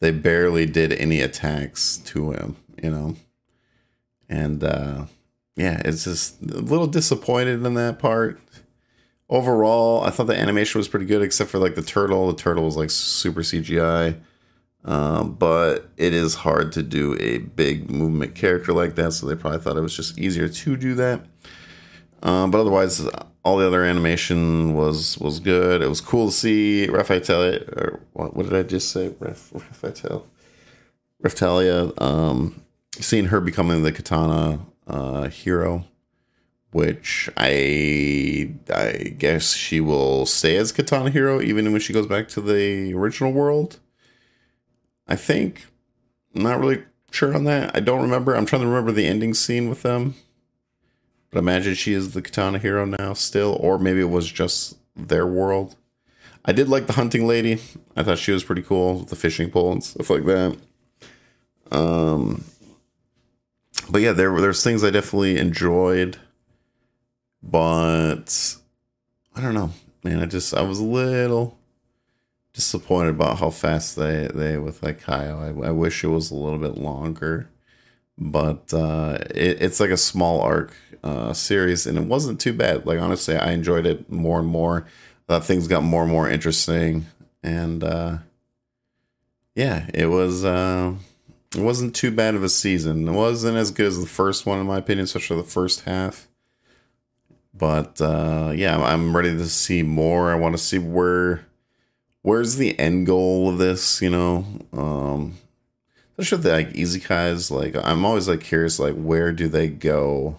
They 0.00 0.10
barely 0.10 0.66
did 0.66 0.92
any 0.92 1.20
attacks 1.20 1.98
to 1.98 2.32
him, 2.32 2.56
you 2.82 2.90
know. 2.90 3.16
And 4.28 4.64
uh 4.64 5.04
yeah, 5.54 5.80
it's 5.84 6.02
just 6.02 6.42
a 6.42 6.58
little 6.58 6.88
disappointed 6.88 7.64
in 7.64 7.74
that 7.74 8.00
part. 8.00 8.40
Overall, 9.30 10.02
I 10.02 10.10
thought 10.10 10.26
the 10.26 10.36
animation 10.36 10.80
was 10.80 10.88
pretty 10.88 11.06
good, 11.06 11.22
except 11.22 11.50
for 11.50 11.58
like 11.58 11.76
the 11.76 11.82
turtle. 11.82 12.26
The 12.26 12.36
turtle 12.36 12.64
was 12.64 12.76
like 12.76 12.90
super 12.90 13.42
CGI. 13.42 14.18
Um, 14.84 15.34
but 15.34 15.90
it 15.96 16.12
is 16.12 16.34
hard 16.34 16.72
to 16.72 16.82
do 16.82 17.16
a 17.20 17.38
big 17.38 17.88
movement 17.88 18.34
character 18.34 18.72
like 18.72 18.96
that, 18.96 19.12
so 19.12 19.26
they 19.26 19.36
probably 19.36 19.60
thought 19.60 19.76
it 19.76 19.80
was 19.80 19.94
just 19.94 20.18
easier 20.18 20.48
to 20.48 20.76
do 20.76 20.94
that. 20.96 21.24
Um, 22.22 22.50
but 22.50 22.60
otherwise, 22.60 23.06
all 23.44 23.58
the 23.58 23.66
other 23.66 23.84
animation 23.84 24.74
was 24.74 25.18
was 25.18 25.40
good. 25.40 25.82
It 25.82 25.88
was 25.88 26.00
cool 26.00 26.28
to 26.28 26.32
see 26.32 26.86
Rafael. 26.86 27.54
Or 27.76 28.00
what, 28.12 28.36
what 28.36 28.44
did 28.48 28.54
I 28.54 28.62
just 28.62 28.90
say? 28.90 29.12
Rafael. 29.18 30.26
Raphtalia. 31.22 32.00
Um, 32.00 32.62
seeing 33.00 33.26
her 33.26 33.40
becoming 33.40 33.82
the 33.82 33.92
katana 33.92 34.60
uh, 34.86 35.28
hero, 35.28 35.84
which 36.70 37.28
I 37.36 38.52
I 38.72 39.14
guess 39.18 39.54
she 39.54 39.80
will 39.80 40.26
stay 40.26 40.56
as 40.56 40.72
katana 40.72 41.10
hero 41.10 41.40
even 41.40 41.70
when 41.72 41.80
she 41.80 41.92
goes 41.92 42.06
back 42.06 42.28
to 42.28 42.40
the 42.40 42.94
original 42.94 43.32
world. 43.32 43.80
I 45.08 45.16
think. 45.16 45.66
I'm 46.34 46.44
not 46.44 46.60
really 46.60 46.82
sure 47.10 47.34
on 47.34 47.44
that. 47.44 47.76
I 47.76 47.80
don't 47.80 48.00
remember. 48.00 48.34
I'm 48.34 48.46
trying 48.46 48.62
to 48.62 48.68
remember 48.68 48.92
the 48.92 49.06
ending 49.06 49.34
scene 49.34 49.68
with 49.68 49.82
them. 49.82 50.14
But 51.32 51.38
imagine 51.38 51.74
she 51.74 51.94
is 51.94 52.12
the 52.12 52.20
katana 52.20 52.58
hero 52.58 52.84
now 52.84 53.14
still, 53.14 53.56
or 53.58 53.78
maybe 53.78 54.00
it 54.00 54.10
was 54.10 54.30
just 54.30 54.76
their 54.94 55.26
world. 55.26 55.76
I 56.44 56.52
did 56.52 56.68
like 56.68 56.86
the 56.86 56.92
hunting 56.92 57.26
lady. 57.26 57.58
I 57.96 58.02
thought 58.02 58.18
she 58.18 58.32
was 58.32 58.44
pretty 58.44 58.62
cool 58.62 59.00
with 59.00 59.08
the 59.08 59.16
fishing 59.16 59.50
pole 59.50 59.72
and 59.72 59.82
stuff 59.82 60.10
like 60.10 60.26
that. 60.26 60.58
Um, 61.70 62.44
but 63.90 64.02
yeah, 64.02 64.12
there 64.12 64.38
there's 64.40 64.62
things 64.62 64.84
I 64.84 64.90
definitely 64.90 65.38
enjoyed, 65.38 66.18
but 67.42 68.56
I 69.34 69.40
don't 69.40 69.54
know, 69.54 69.70
man. 70.04 70.20
I 70.20 70.26
just 70.26 70.52
I 70.52 70.60
was 70.60 70.80
a 70.80 70.84
little 70.84 71.58
disappointed 72.52 73.10
about 73.10 73.38
how 73.38 73.48
fast 73.48 73.96
they 73.96 74.28
they 74.34 74.58
with 74.58 74.82
like 74.82 75.02
Kyo. 75.02 75.62
I, 75.62 75.68
I 75.68 75.70
wish 75.70 76.04
it 76.04 76.08
was 76.08 76.30
a 76.30 76.34
little 76.34 76.58
bit 76.58 76.76
longer 76.76 77.48
but 78.30 78.72
uh, 78.72 79.18
it, 79.34 79.62
it's 79.62 79.80
like 79.80 79.90
a 79.90 79.96
small 79.96 80.40
arc 80.40 80.74
uh, 81.02 81.32
series, 81.32 81.86
and 81.86 81.98
it 81.98 82.04
wasn't 82.04 82.40
too 82.40 82.52
bad. 82.52 82.86
Like 82.86 83.00
honestly, 83.00 83.36
I 83.36 83.52
enjoyed 83.52 83.86
it 83.86 84.10
more 84.10 84.38
and 84.38 84.48
more. 84.48 84.86
Uh, 85.28 85.40
things 85.40 85.66
got 85.66 85.82
more 85.82 86.02
and 86.02 86.12
more 86.12 86.28
interesting, 86.28 87.06
and 87.42 87.82
uh, 87.82 88.18
yeah, 89.54 89.88
it 89.92 90.06
was. 90.06 90.44
Uh, 90.44 90.94
it 91.54 91.60
wasn't 91.60 91.94
too 91.94 92.10
bad 92.10 92.34
of 92.34 92.42
a 92.42 92.48
season. 92.48 93.06
It 93.06 93.12
wasn't 93.12 93.58
as 93.58 93.70
good 93.70 93.86
as 93.86 94.00
the 94.00 94.06
first 94.06 94.46
one, 94.46 94.58
in 94.58 94.66
my 94.66 94.78
opinion, 94.78 95.04
especially 95.04 95.36
the 95.36 95.42
first 95.42 95.82
half. 95.82 96.26
But 97.52 98.00
uh, 98.00 98.52
yeah, 98.54 98.82
I'm 98.82 99.14
ready 99.14 99.36
to 99.36 99.46
see 99.46 99.82
more. 99.82 100.32
I 100.32 100.36
want 100.36 100.54
to 100.54 100.62
see 100.62 100.78
where 100.78 101.44
where's 102.22 102.56
the 102.56 102.78
end 102.78 103.06
goal 103.06 103.50
of 103.50 103.58
this. 103.58 104.00
You 104.00 104.10
know, 104.10 104.46
um, 104.72 105.34
especially 106.22 106.50
with 106.50 106.68
like 106.68 106.72
isekais 106.74 107.50
like 107.50 107.74
i'm 107.84 108.04
always 108.04 108.28
like 108.28 108.40
curious 108.40 108.78
like 108.78 108.94
where 108.94 109.32
do 109.32 109.48
they 109.48 109.68
go? 109.68 110.38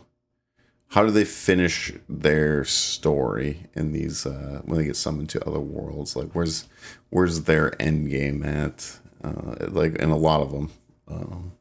How 0.89 1.03
do 1.03 1.09
they 1.09 1.25
finish 1.25 1.91
their 2.07 2.63
story 2.65 3.67
in 3.73 3.93
these 3.93 4.25
uh 4.25 4.61
when 4.65 4.77
they 4.77 4.85
get 4.85 4.95
summoned 4.95 5.29
to 5.29 5.47
other 5.47 5.59
worlds? 5.59 6.15
Like 6.15 6.33
where's 6.33 6.67
where's 7.09 7.41
their 7.41 7.81
end 7.81 8.09
game 8.11 8.43
at? 8.43 8.99
Uh 9.23 9.55
like 9.69 9.95
in 9.95 10.11
a 10.11 10.17
lot 10.17 10.41
of 10.41 10.51
them. 10.51 10.71
Um 11.07 11.53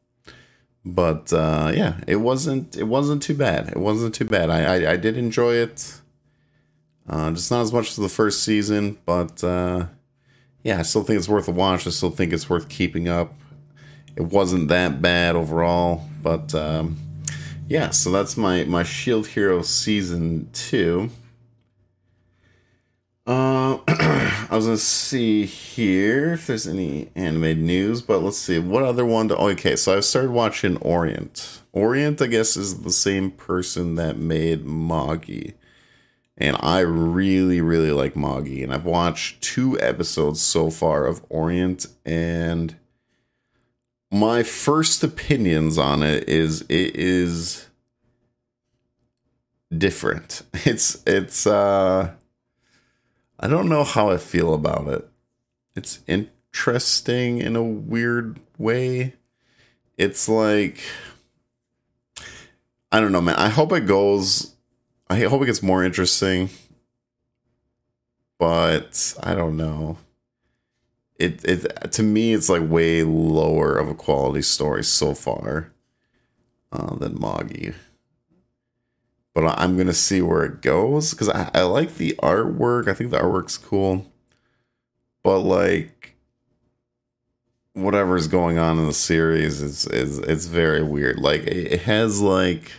but 0.85 1.33
uh 1.33 1.71
yeah 1.75 1.99
it 2.05 2.17
wasn't 2.17 2.77
it 2.77 2.83
wasn't 2.83 3.23
too 3.23 3.33
bad. 3.33 3.69
It 3.69 3.77
wasn't 3.77 4.13
too 4.13 4.25
bad. 4.25 4.49
I 4.51 4.75
i, 4.75 4.91
I 4.91 4.97
did 4.97 5.17
enjoy 5.17 5.55
it. 5.55 5.99
Uh 7.09 7.31
just 7.31 7.49
not 7.49 7.61
as 7.61 7.73
much 7.73 7.89
as 7.89 7.95
the 7.95 8.09
first 8.09 8.43
season 8.43 8.99
but 9.05 9.43
uh 9.43 9.87
yeah 10.63 10.79
i 10.79 10.83
still 10.83 11.03
think 11.03 11.17
it's 11.17 11.27
worth 11.27 11.47
a 11.47 11.51
watch. 11.51 11.87
I 11.87 11.89
still 11.89 12.11
think 12.11 12.31
it's 12.31 12.49
worth 12.49 12.69
keeping 12.69 13.07
up 13.09 13.33
it 14.15 14.23
wasn't 14.23 14.67
that 14.69 15.01
bad 15.01 15.35
overall. 15.35 16.03
But 16.21 16.53
um, 16.55 16.97
yeah, 17.67 17.89
so 17.89 18.11
that's 18.11 18.37
my 18.37 18.63
my 18.65 18.83
Shield 18.83 19.27
Hero 19.27 19.61
season 19.61 20.49
two. 20.53 21.09
Uh, 23.25 23.77
I 23.87 24.47
was 24.51 24.65
gonna 24.65 24.77
see 24.77 25.45
here 25.45 26.33
if 26.33 26.47
there's 26.47 26.67
any 26.67 27.09
anime 27.15 27.65
news, 27.65 28.01
but 28.01 28.21
let's 28.21 28.37
see 28.37 28.59
what 28.59 28.83
other 28.83 29.05
one. 29.05 29.29
To, 29.29 29.37
okay, 29.37 29.75
so 29.75 29.97
I 29.97 30.01
started 30.01 30.31
watching 30.31 30.77
Orient. 30.77 31.61
Orient, 31.71 32.21
I 32.21 32.27
guess, 32.27 32.57
is 32.57 32.81
the 32.81 32.91
same 32.91 33.31
person 33.31 33.95
that 33.95 34.17
made 34.17 34.65
Magi, 34.65 35.51
and 36.37 36.57
I 36.59 36.79
really, 36.81 37.61
really 37.61 37.91
like 37.91 38.15
Magi. 38.15 38.61
And 38.61 38.73
I've 38.73 38.85
watched 38.85 39.41
two 39.41 39.79
episodes 39.79 40.41
so 40.41 40.69
far 40.69 41.05
of 41.05 41.25
Orient, 41.29 41.87
and 42.05 42.75
my 44.13 44.43
first 44.43 45.03
opinions 45.03 45.79
on 45.79 46.03
it 46.03 46.29
is 46.29 46.61
it 46.69 46.95
is 46.95 47.67
different. 49.75 50.43
It's 50.65 51.01
it's 51.07 51.47
uh 51.47 52.11
I 53.39 53.47
don't 53.47 53.67
know 53.67 53.83
how 53.83 54.11
I 54.11 54.17
feel 54.17 54.53
about 54.53 54.87
it. 54.87 55.09
It's 55.75 55.99
interesting 56.07 57.39
in 57.39 57.55
a 57.55 57.63
weird 57.63 58.39
way. 58.59 59.15
It's 59.97 60.29
like 60.29 60.79
I 62.91 62.99
don't 62.99 63.11
know, 63.11 63.21
man. 63.21 63.35
I 63.35 63.49
hope 63.49 63.73
it 63.73 63.87
goes 63.87 64.53
I 65.09 65.21
hope 65.21 65.41
it 65.41 65.47
gets 65.47 65.63
more 65.63 65.83
interesting. 65.83 66.49
But 68.37 69.15
I 69.23 69.33
don't 69.33 69.57
know. 69.57 69.97
It 71.23 71.45
it 71.45 71.91
to 71.91 72.03
me 72.03 72.33
it's 72.33 72.49
like 72.49 72.69
way 72.69 73.03
lower 73.03 73.77
of 73.77 73.87
a 73.87 73.95
quality 73.95 74.41
story 74.41 74.83
so 74.83 75.13
far 75.13 75.71
uh, 76.71 76.95
than 76.95 77.19
Magi 77.19 77.71
but 79.33 79.59
I'm 79.59 79.77
gonna 79.77 79.93
see 79.93 80.21
where 80.21 80.43
it 80.43 80.61
goes 80.61 81.11
because 81.11 81.29
I, 81.29 81.49
I 81.53 81.63
like 81.63 81.95
the 81.95 82.15
artwork. 82.21 82.87
I 82.87 82.93
think 82.93 83.09
the 83.09 83.19
artwork's 83.19 83.57
cool, 83.57 84.11
but 85.23 85.39
like 85.39 86.15
whatever's 87.73 88.27
going 88.27 88.59
on 88.59 88.77
in 88.77 88.85
the 88.85 88.93
series 88.93 89.61
is 89.61 89.87
is 89.87 90.19
it's 90.19 90.45
very 90.45 90.83
weird. 90.83 91.19
Like 91.19 91.41
it, 91.47 91.81
has 91.81 92.21
like 92.21 92.71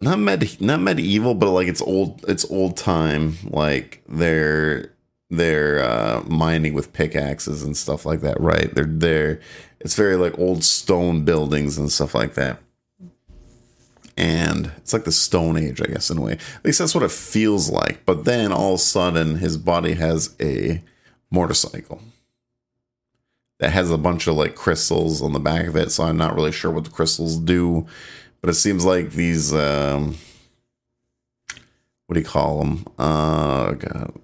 not 0.00 0.18
med 0.18 0.60
not 0.60 0.80
medieval, 0.80 1.34
but 1.34 1.50
like 1.50 1.68
it's 1.68 1.82
old 1.82 2.24
it's 2.26 2.50
old 2.50 2.76
time. 2.76 3.36
Like 3.44 4.02
they're 4.08 4.92
they're 5.30 5.82
uh, 5.82 6.22
mining 6.26 6.74
with 6.74 6.92
pickaxes 6.92 7.62
and 7.62 7.76
stuff 7.76 8.06
like 8.06 8.20
that, 8.20 8.40
right? 8.40 8.74
They're 8.74 8.84
there. 8.84 9.40
It's 9.80 9.94
very 9.94 10.16
like 10.16 10.38
old 10.38 10.64
stone 10.64 11.24
buildings 11.24 11.78
and 11.78 11.90
stuff 11.90 12.14
like 12.14 12.34
that 12.34 12.60
and 14.16 14.72
it's 14.78 14.92
like 14.92 15.04
the 15.04 15.12
Stone 15.12 15.58
Age, 15.58 15.80
I 15.82 15.86
guess, 15.86 16.10
in 16.10 16.18
a 16.18 16.22
way. 16.22 16.32
At 16.32 16.64
least 16.64 16.78
that's 16.78 16.94
what 16.94 17.04
it 17.04 17.10
feels 17.10 17.70
like. 17.70 18.04
But 18.06 18.24
then 18.24 18.52
all 18.52 18.74
of 18.74 18.80
a 18.80 18.82
sudden, 18.82 19.36
his 19.36 19.58
body 19.58 19.94
has 19.94 20.34
a 20.40 20.82
motorcycle 21.30 22.00
that 23.58 23.72
has 23.72 23.90
a 23.90 23.98
bunch 23.98 24.26
of 24.26 24.36
like 24.36 24.54
crystals 24.54 25.20
on 25.22 25.32
the 25.32 25.40
back 25.40 25.66
of 25.66 25.76
it. 25.76 25.92
So 25.92 26.04
I'm 26.04 26.16
not 26.16 26.34
really 26.34 26.52
sure 26.52 26.70
what 26.70 26.84
the 26.84 26.90
crystals 26.90 27.36
do, 27.36 27.86
but 28.40 28.48
it 28.48 28.54
seems 28.54 28.84
like 28.84 29.10
these. 29.10 29.52
Um, 29.52 30.16
what 32.06 32.14
do 32.14 32.20
you 32.20 32.26
call 32.26 32.60
them? 32.60 32.86
Uh, 32.98 33.72
God. 33.72 34.14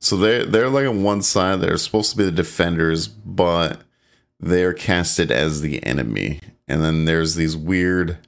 So 0.00 0.16
they're 0.16 0.46
they're 0.46 0.70
like 0.70 0.86
on 0.86 1.02
one 1.02 1.22
side. 1.22 1.60
They're 1.60 1.76
supposed 1.76 2.10
to 2.12 2.16
be 2.16 2.24
the 2.24 2.32
defenders, 2.32 3.06
but 3.06 3.82
they're 4.38 4.72
casted 4.72 5.30
as 5.30 5.60
the 5.60 5.84
enemy. 5.84 6.40
And 6.66 6.82
then 6.82 7.04
there's 7.04 7.34
these 7.34 7.56
weird 7.56 8.18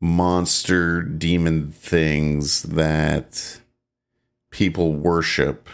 monster 0.00 1.02
demon 1.02 1.72
things 1.72 2.62
that 2.62 3.60
people 4.50 4.92
worship. 4.94 5.68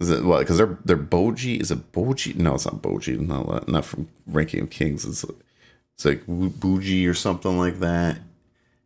Is 0.00 0.10
it 0.10 0.24
what? 0.24 0.40
Because 0.40 0.56
they're 0.56 0.78
they're 0.84 0.96
Boji. 0.96 1.60
Is 1.60 1.70
it 1.70 1.92
Boji? 1.92 2.34
No, 2.36 2.54
it's 2.54 2.64
not 2.64 2.80
Boji. 2.80 3.18
Not 3.18 3.68
not 3.68 3.84
from 3.84 4.08
Ranking 4.26 4.62
of 4.62 4.70
Kings. 4.70 5.04
It's 5.04 5.24
it's 5.94 6.04
like 6.04 6.24
Bougie 6.26 7.06
or 7.06 7.14
something 7.14 7.58
like 7.58 7.80
that. 7.80 8.18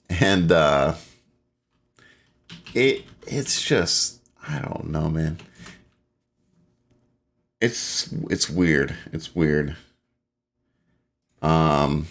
And 0.09 0.51
uh 0.51 0.95
it 2.75 3.05
it's 3.27 3.63
just 3.63 4.22
I 4.49 4.59
don't 4.61 4.91
know, 4.91 5.09
man. 5.09 5.39
It's 7.61 8.13
it's 8.31 8.51
weird. 8.51 8.95
It's 9.13 9.35
weird. 9.35 9.77
Um 11.41 12.07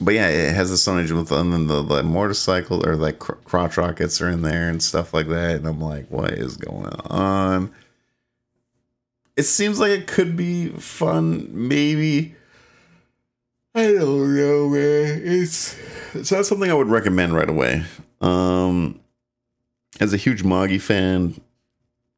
but 0.00 0.14
yeah, 0.14 0.28
it 0.28 0.54
has 0.54 0.80
Stone 0.80 1.02
Age 1.02 1.12
with 1.12 1.30
and 1.30 1.52
then 1.52 1.66
the, 1.66 1.82
the 1.82 2.02
motorcycle 2.02 2.86
or 2.86 2.96
like 2.96 3.18
cr- 3.18 3.32
crotch 3.44 3.76
rockets 3.76 4.20
are 4.20 4.28
in 4.30 4.42
there 4.42 4.68
and 4.68 4.82
stuff 4.82 5.12
like 5.12 5.28
that. 5.28 5.56
And 5.56 5.66
I'm 5.66 5.80
like, 5.80 6.10
what 6.10 6.32
is 6.32 6.56
going 6.56 6.92
on? 7.06 7.70
It 9.36 9.44
seems 9.44 9.78
like 9.78 9.90
it 9.92 10.06
could 10.06 10.36
be 10.36 10.68
fun, 10.68 11.48
maybe. 11.50 12.34
I 13.74 13.92
don't 13.92 14.36
know, 14.36 14.68
man. 14.68 15.22
It's 15.24 15.76
it's 16.14 16.32
not 16.32 16.46
something 16.46 16.70
I 16.70 16.74
would 16.74 16.88
recommend 16.88 17.34
right 17.34 17.48
away. 17.48 17.84
Um, 18.20 18.99
as 20.00 20.12
a 20.12 20.16
huge 20.16 20.42
Magi 20.42 20.78
fan, 20.78 21.40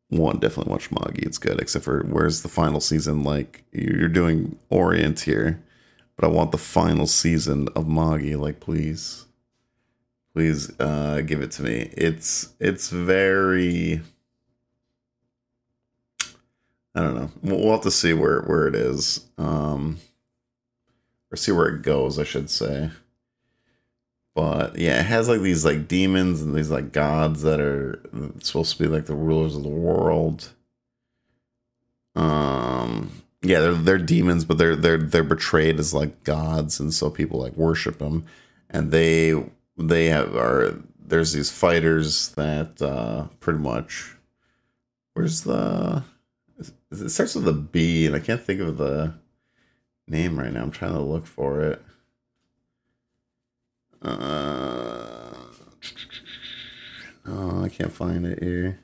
one 0.09 0.39
definitely 0.39 0.71
watch 0.71 0.91
Magi. 0.91 1.23
It's 1.23 1.39
good, 1.39 1.61
except 1.61 1.85
for 1.85 2.05
where's 2.05 2.43
the 2.43 2.49
final 2.49 2.81
season? 2.81 3.25
Like 3.25 3.65
you're 3.73 4.09
doing 4.09 4.59
Orient 4.71 5.21
here 5.21 5.63
but 6.17 6.29
I 6.29 6.31
want 6.31 6.53
the 6.53 6.59
final 6.59 7.07
season 7.07 7.69
of 7.75 7.89
Magi. 7.89 8.37
Like, 8.37 8.61
please, 8.61 9.27
please 10.35 10.71
uh, 10.79 11.21
give 11.23 11.43
it 11.43 11.51
to 11.53 11.63
me. 11.63 11.91
It's 11.97 12.53
it's 12.61 12.91
very. 12.91 14.01
I 16.95 17.01
don't 17.01 17.15
know. 17.15 17.31
We'll 17.43 17.73
have 17.73 17.83
to 17.83 17.91
see 17.91 18.13
where 18.13 18.43
where 18.43 18.69
it 18.69 18.75
is, 18.75 19.27
um, 19.39 19.99
or 21.31 21.37
see 21.37 21.53
where 21.53 21.69
it 21.69 21.83
goes. 21.83 22.19
I 22.19 22.25
should 22.25 22.51
say. 22.51 22.91
But 24.35 24.79
yeah, 24.79 25.01
it 25.01 25.07
has 25.07 25.29
like 25.29 25.43
these 25.43 25.65
like 25.65 25.89
demons 25.89 26.41
and 26.41 26.55
these 26.55 26.71
like 26.71 26.93
gods 26.93 27.43
that 27.43 27.61
are 27.61 28.01
supposed 28.41 28.77
to 28.77 28.83
be 28.83 28.89
like 28.89 29.07
the 29.07 29.15
rulers 29.15 29.55
of 29.55 29.63
the 29.63 29.69
world. 29.69 30.51
Um, 32.15 33.23
yeah, 33.43 33.61
they're 33.61 33.75
they're 33.75 33.99
demons, 33.99 34.45
but 34.45 34.57
they're 34.59 34.77
they're 34.77 34.99
they're 34.99 35.25
portrayed 35.25 35.79
as 35.79 35.93
like 35.93 36.25
gods, 36.25 36.81
and 36.81 36.95
so 36.95 37.11
people 37.11 37.41
like 37.41 37.57
worship 37.57 37.99
them, 37.99 38.25
and 38.71 38.91
they 38.91 39.35
they 39.77 40.07
have 40.07 40.35
are 40.35 40.79
there's 40.99 41.33
these 41.33 41.51
fighters 41.51 42.31
that 42.31 42.81
uh 42.81 43.27
pretty 43.41 43.59
much 43.59 44.17
where's 45.15 45.43
the 45.43 46.05
it 46.91 47.11
starts 47.11 47.35
with 47.35 47.49
a 47.49 47.53
B, 47.53 48.07
and 48.07 48.15
I 48.15 48.21
can't 48.21 48.41
think 48.41 48.61
of 48.61 48.77
the 48.79 49.15
name 50.07 50.39
right 50.39 50.53
now. 50.53 50.63
I'm 50.63 50.71
trying 50.71 50.93
to 50.93 51.01
look 51.01 51.27
for 51.27 51.61
it. 51.63 51.83
Uh, 54.05 55.35
oh, 57.27 57.63
I 57.63 57.69
can't 57.69 57.93
find 57.93 58.27
it 58.27 58.43
here. 58.43 58.81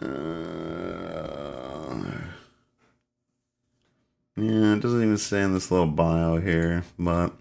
Uh, 0.00 0.06
yeah, 4.36 4.74
it 4.74 4.80
doesn't 4.80 5.02
even 5.02 5.16
say 5.16 5.42
in 5.42 5.52
this 5.52 5.70
little 5.70 5.86
bio 5.86 6.40
here, 6.40 6.84
but 6.98 7.32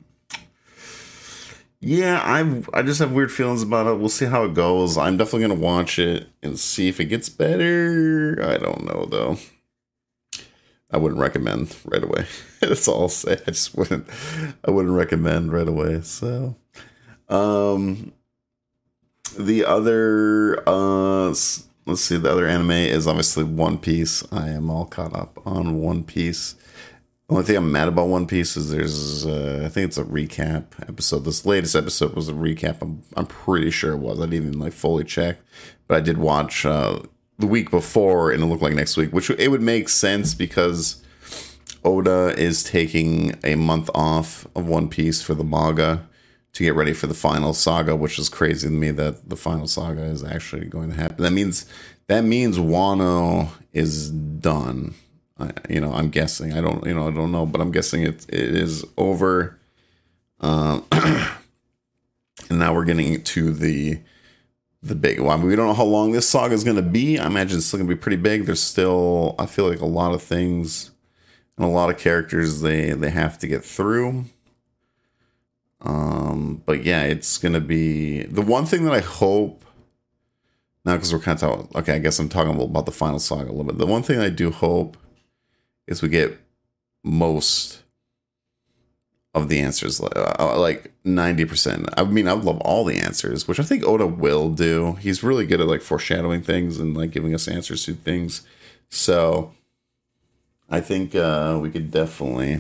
yeah, 1.79 2.21
I 2.23 2.63
I 2.73 2.81
just 2.81 2.99
have 2.99 3.11
weird 3.11 3.31
feelings 3.31 3.61
about 3.61 3.85
it. 3.87 3.99
We'll 3.99 4.09
see 4.09 4.25
how 4.25 4.45
it 4.45 4.53
goes. 4.53 4.97
I'm 4.97 5.17
definitely 5.17 5.47
gonna 5.47 5.59
watch 5.59 5.99
it 5.99 6.27
and 6.41 6.57
see 6.57 6.87
if 6.87 6.99
it 6.99 7.05
gets 7.05 7.29
better. 7.29 8.39
I 8.41 8.57
don't 8.57 8.85
know 8.85 9.05
though. 9.05 9.37
I 10.93 10.97
wouldn't 10.97 11.19
recommend 11.19 11.75
right 11.85 12.03
away. 12.03 12.25
That's 12.61 12.87
all 12.87 13.03
I'll 13.03 13.09
say. 13.09 13.33
I 13.47 13.51
just 13.51 13.75
wouldn't. 13.75 14.07
I 14.65 14.71
wouldn't 14.71 14.95
recommend 14.95 15.51
right 15.51 15.67
away. 15.67 16.01
So, 16.01 16.55
um, 17.29 18.13
the 19.37 19.65
other 19.65 20.63
uh, 20.67 21.33
let's 21.85 22.01
see. 22.01 22.17
The 22.17 22.31
other 22.31 22.47
anime 22.47 22.71
is 22.71 23.07
obviously 23.07 23.43
One 23.43 23.77
Piece. 23.77 24.23
I 24.31 24.49
am 24.49 24.69
all 24.69 24.85
caught 24.85 25.15
up 25.15 25.39
on 25.45 25.79
One 25.79 26.03
Piece. 26.03 26.55
The 27.27 27.35
only 27.35 27.45
thing 27.45 27.55
I'm 27.55 27.71
mad 27.71 27.87
about 27.87 28.09
One 28.09 28.27
Piece 28.27 28.57
is 28.57 28.69
there's, 28.69 29.25
uh, 29.25 29.63
I 29.65 29.69
think 29.69 29.87
it's 29.87 29.97
a 29.97 30.03
recap 30.03 30.65
episode. 30.87 31.23
This 31.25 31.45
latest 31.45 31.75
episode 31.75 32.13
was 32.13 32.27
a 32.29 32.33
recap. 32.33 32.81
I'm, 32.81 33.01
I'm 33.15 33.25
pretty 33.25 33.71
sure 33.71 33.93
it 33.93 33.97
was. 33.97 34.19
I 34.19 34.25
didn't 34.25 34.47
even 34.47 34.59
like 34.59 34.73
fully 34.73 35.03
check, 35.03 35.37
but 35.87 35.95
I 35.97 36.01
did 36.01 36.17
watch 36.17 36.65
uh, 36.65 36.99
the 37.43 37.51
week 37.51 37.71
before, 37.71 38.31
and 38.31 38.43
it 38.43 38.45
looked 38.45 38.61
like 38.61 38.73
next 38.73 38.97
week, 38.97 39.11
which 39.11 39.29
it 39.29 39.49
would 39.49 39.61
make 39.61 39.89
sense 39.89 40.33
because 40.33 41.03
Oda 41.83 42.33
is 42.37 42.63
taking 42.63 43.35
a 43.43 43.55
month 43.55 43.89
off 43.93 44.47
of 44.55 44.67
One 44.67 44.89
Piece 44.89 45.21
for 45.21 45.33
the 45.33 45.43
manga 45.43 46.07
to 46.53 46.63
get 46.63 46.75
ready 46.75 46.93
for 46.93 47.07
the 47.07 47.13
final 47.13 47.53
saga, 47.53 47.95
which 47.95 48.19
is 48.19 48.29
crazy 48.29 48.67
to 48.67 48.73
me 48.73 48.91
that 48.91 49.29
the 49.29 49.35
final 49.35 49.67
saga 49.67 50.03
is 50.03 50.23
actually 50.23 50.65
going 50.65 50.89
to 50.89 50.95
happen. 50.95 51.23
That 51.23 51.31
means 51.31 51.65
that 52.07 52.23
means 52.23 52.57
Wano 52.57 53.49
is 53.71 54.09
done 54.11 54.93
I, 55.39 55.51
you 55.69 55.79
know, 55.79 55.93
I'm 55.93 56.09
guessing. 56.09 56.53
I 56.53 56.61
don't, 56.61 56.85
you 56.85 56.93
know, 56.93 57.07
I 57.07 57.11
don't 57.11 57.31
know, 57.31 57.45
but 57.45 57.61
I'm 57.61 57.71
guessing 57.71 58.03
it 58.03 58.25
it 58.29 58.55
is 58.55 58.85
over. 58.97 59.59
Um, 60.39 60.85
and 60.91 62.59
now 62.59 62.73
we're 62.73 62.85
getting 62.85 63.23
to 63.23 63.51
the 63.51 63.99
the 64.83 64.95
big 64.95 65.19
one. 65.19 65.41
We 65.41 65.55
don't 65.55 65.67
know 65.67 65.73
how 65.73 65.85
long 65.85 66.11
this 66.11 66.27
saga 66.27 66.53
is 66.53 66.63
going 66.63 66.75
to 66.75 66.81
be. 66.81 67.17
I 67.17 67.27
imagine 67.27 67.57
it's 67.57 67.67
still 67.67 67.79
going 67.79 67.89
to 67.89 67.95
be 67.95 67.99
pretty 67.99 68.17
big. 68.17 68.45
There's 68.45 68.61
still, 68.61 69.35
I 69.39 69.45
feel 69.45 69.67
like 69.69 69.79
a 69.79 69.85
lot 69.85 70.13
of 70.13 70.21
things 70.21 70.91
and 71.57 71.65
a 71.65 71.69
lot 71.69 71.89
of 71.89 71.97
characters 71.97 72.61
they 72.61 72.91
they 72.91 73.09
have 73.09 73.37
to 73.39 73.47
get 73.47 73.63
through. 73.63 74.25
Um, 75.81 76.61
but 76.65 76.83
yeah, 76.83 77.03
it's 77.03 77.37
going 77.37 77.53
to 77.53 77.61
be 77.61 78.23
the 78.23 78.41
one 78.41 78.65
thing 78.65 78.85
that 78.85 78.93
I 78.93 78.99
hope 78.99 79.65
now 80.85 80.95
because 80.95 81.13
we're 81.13 81.19
kind 81.19 81.41
of 81.41 81.49
talking. 81.49 81.69
Okay, 81.75 81.95
I 81.95 81.99
guess 81.99 82.19
I'm 82.19 82.29
talking 82.29 82.59
about 82.59 82.85
the 82.85 82.91
final 82.91 83.19
saga 83.19 83.49
a 83.49 83.51
little 83.51 83.65
bit. 83.65 83.77
The 83.77 83.85
one 83.85 84.03
thing 84.03 84.19
I 84.19 84.29
do 84.29 84.51
hope 84.51 84.97
is 85.87 86.01
we 86.01 86.09
get 86.09 86.37
most 87.03 87.82
of 89.33 89.49
the 89.49 89.59
answers, 89.59 89.99
uh, 89.99 90.55
like 90.59 90.91
ninety 91.03 91.45
percent. 91.45 91.89
I 91.97 92.03
mean, 92.03 92.27
I 92.27 92.33
would 92.33 92.45
love 92.45 92.61
all 92.61 92.85
the 92.85 92.97
answers, 92.97 93.47
which 93.47 93.59
I 93.59 93.63
think 93.63 93.83
Oda 93.83 94.05
will 94.05 94.49
do. 94.49 94.93
He's 94.93 95.23
really 95.23 95.47
good 95.47 95.59
at 95.59 95.67
like 95.67 95.81
foreshadowing 95.81 96.43
things 96.43 96.79
and 96.79 96.95
like 96.95 97.11
giving 97.11 97.33
us 97.33 97.47
answers 97.47 97.83
to 97.85 97.93
things. 97.93 98.45
So 98.89 99.53
I 100.69 100.81
think 100.81 101.15
uh, 101.15 101.59
we 101.61 101.71
could 101.71 101.89
definitely 101.89 102.59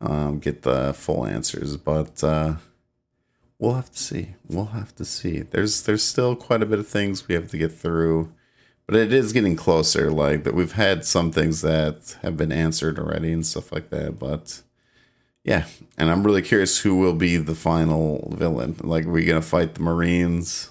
um, 0.00 0.38
get 0.38 0.62
the 0.62 0.94
full 0.94 1.26
answers, 1.26 1.76
but 1.76 2.24
uh, 2.24 2.54
we'll 3.58 3.74
have 3.74 3.92
to 3.92 3.98
see. 3.98 4.34
We'll 4.48 4.66
have 4.66 4.94
to 4.96 5.04
see. 5.04 5.40
There's 5.40 5.82
there's 5.82 6.02
still 6.02 6.34
quite 6.34 6.62
a 6.62 6.66
bit 6.66 6.78
of 6.78 6.88
things 6.88 7.28
we 7.28 7.34
have 7.34 7.50
to 7.50 7.58
get 7.58 7.72
through, 7.72 8.32
but 8.86 8.96
it 8.96 9.12
is 9.12 9.32
getting 9.32 9.56
closer. 9.56 10.10
Like 10.10 10.44
that, 10.44 10.54
we've 10.54 10.72
had 10.72 11.04
some 11.04 11.30
things 11.30 11.60
that 11.60 12.16
have 12.22 12.36
been 12.38 12.52
answered 12.52 12.98
already 12.98 13.32
and 13.32 13.46
stuff 13.46 13.70
like 13.70 13.90
that. 13.90 14.18
But 14.18 14.62
yeah, 15.44 15.66
and 15.96 16.10
I'm 16.10 16.24
really 16.24 16.42
curious 16.42 16.78
who 16.80 16.96
will 16.96 17.14
be 17.14 17.36
the 17.36 17.54
final 17.54 18.34
villain. 18.36 18.76
Like, 18.80 19.06
are 19.06 19.10
we 19.10 19.24
gonna 19.24 19.42
fight 19.42 19.74
the 19.74 19.82
Marines? 19.82 20.70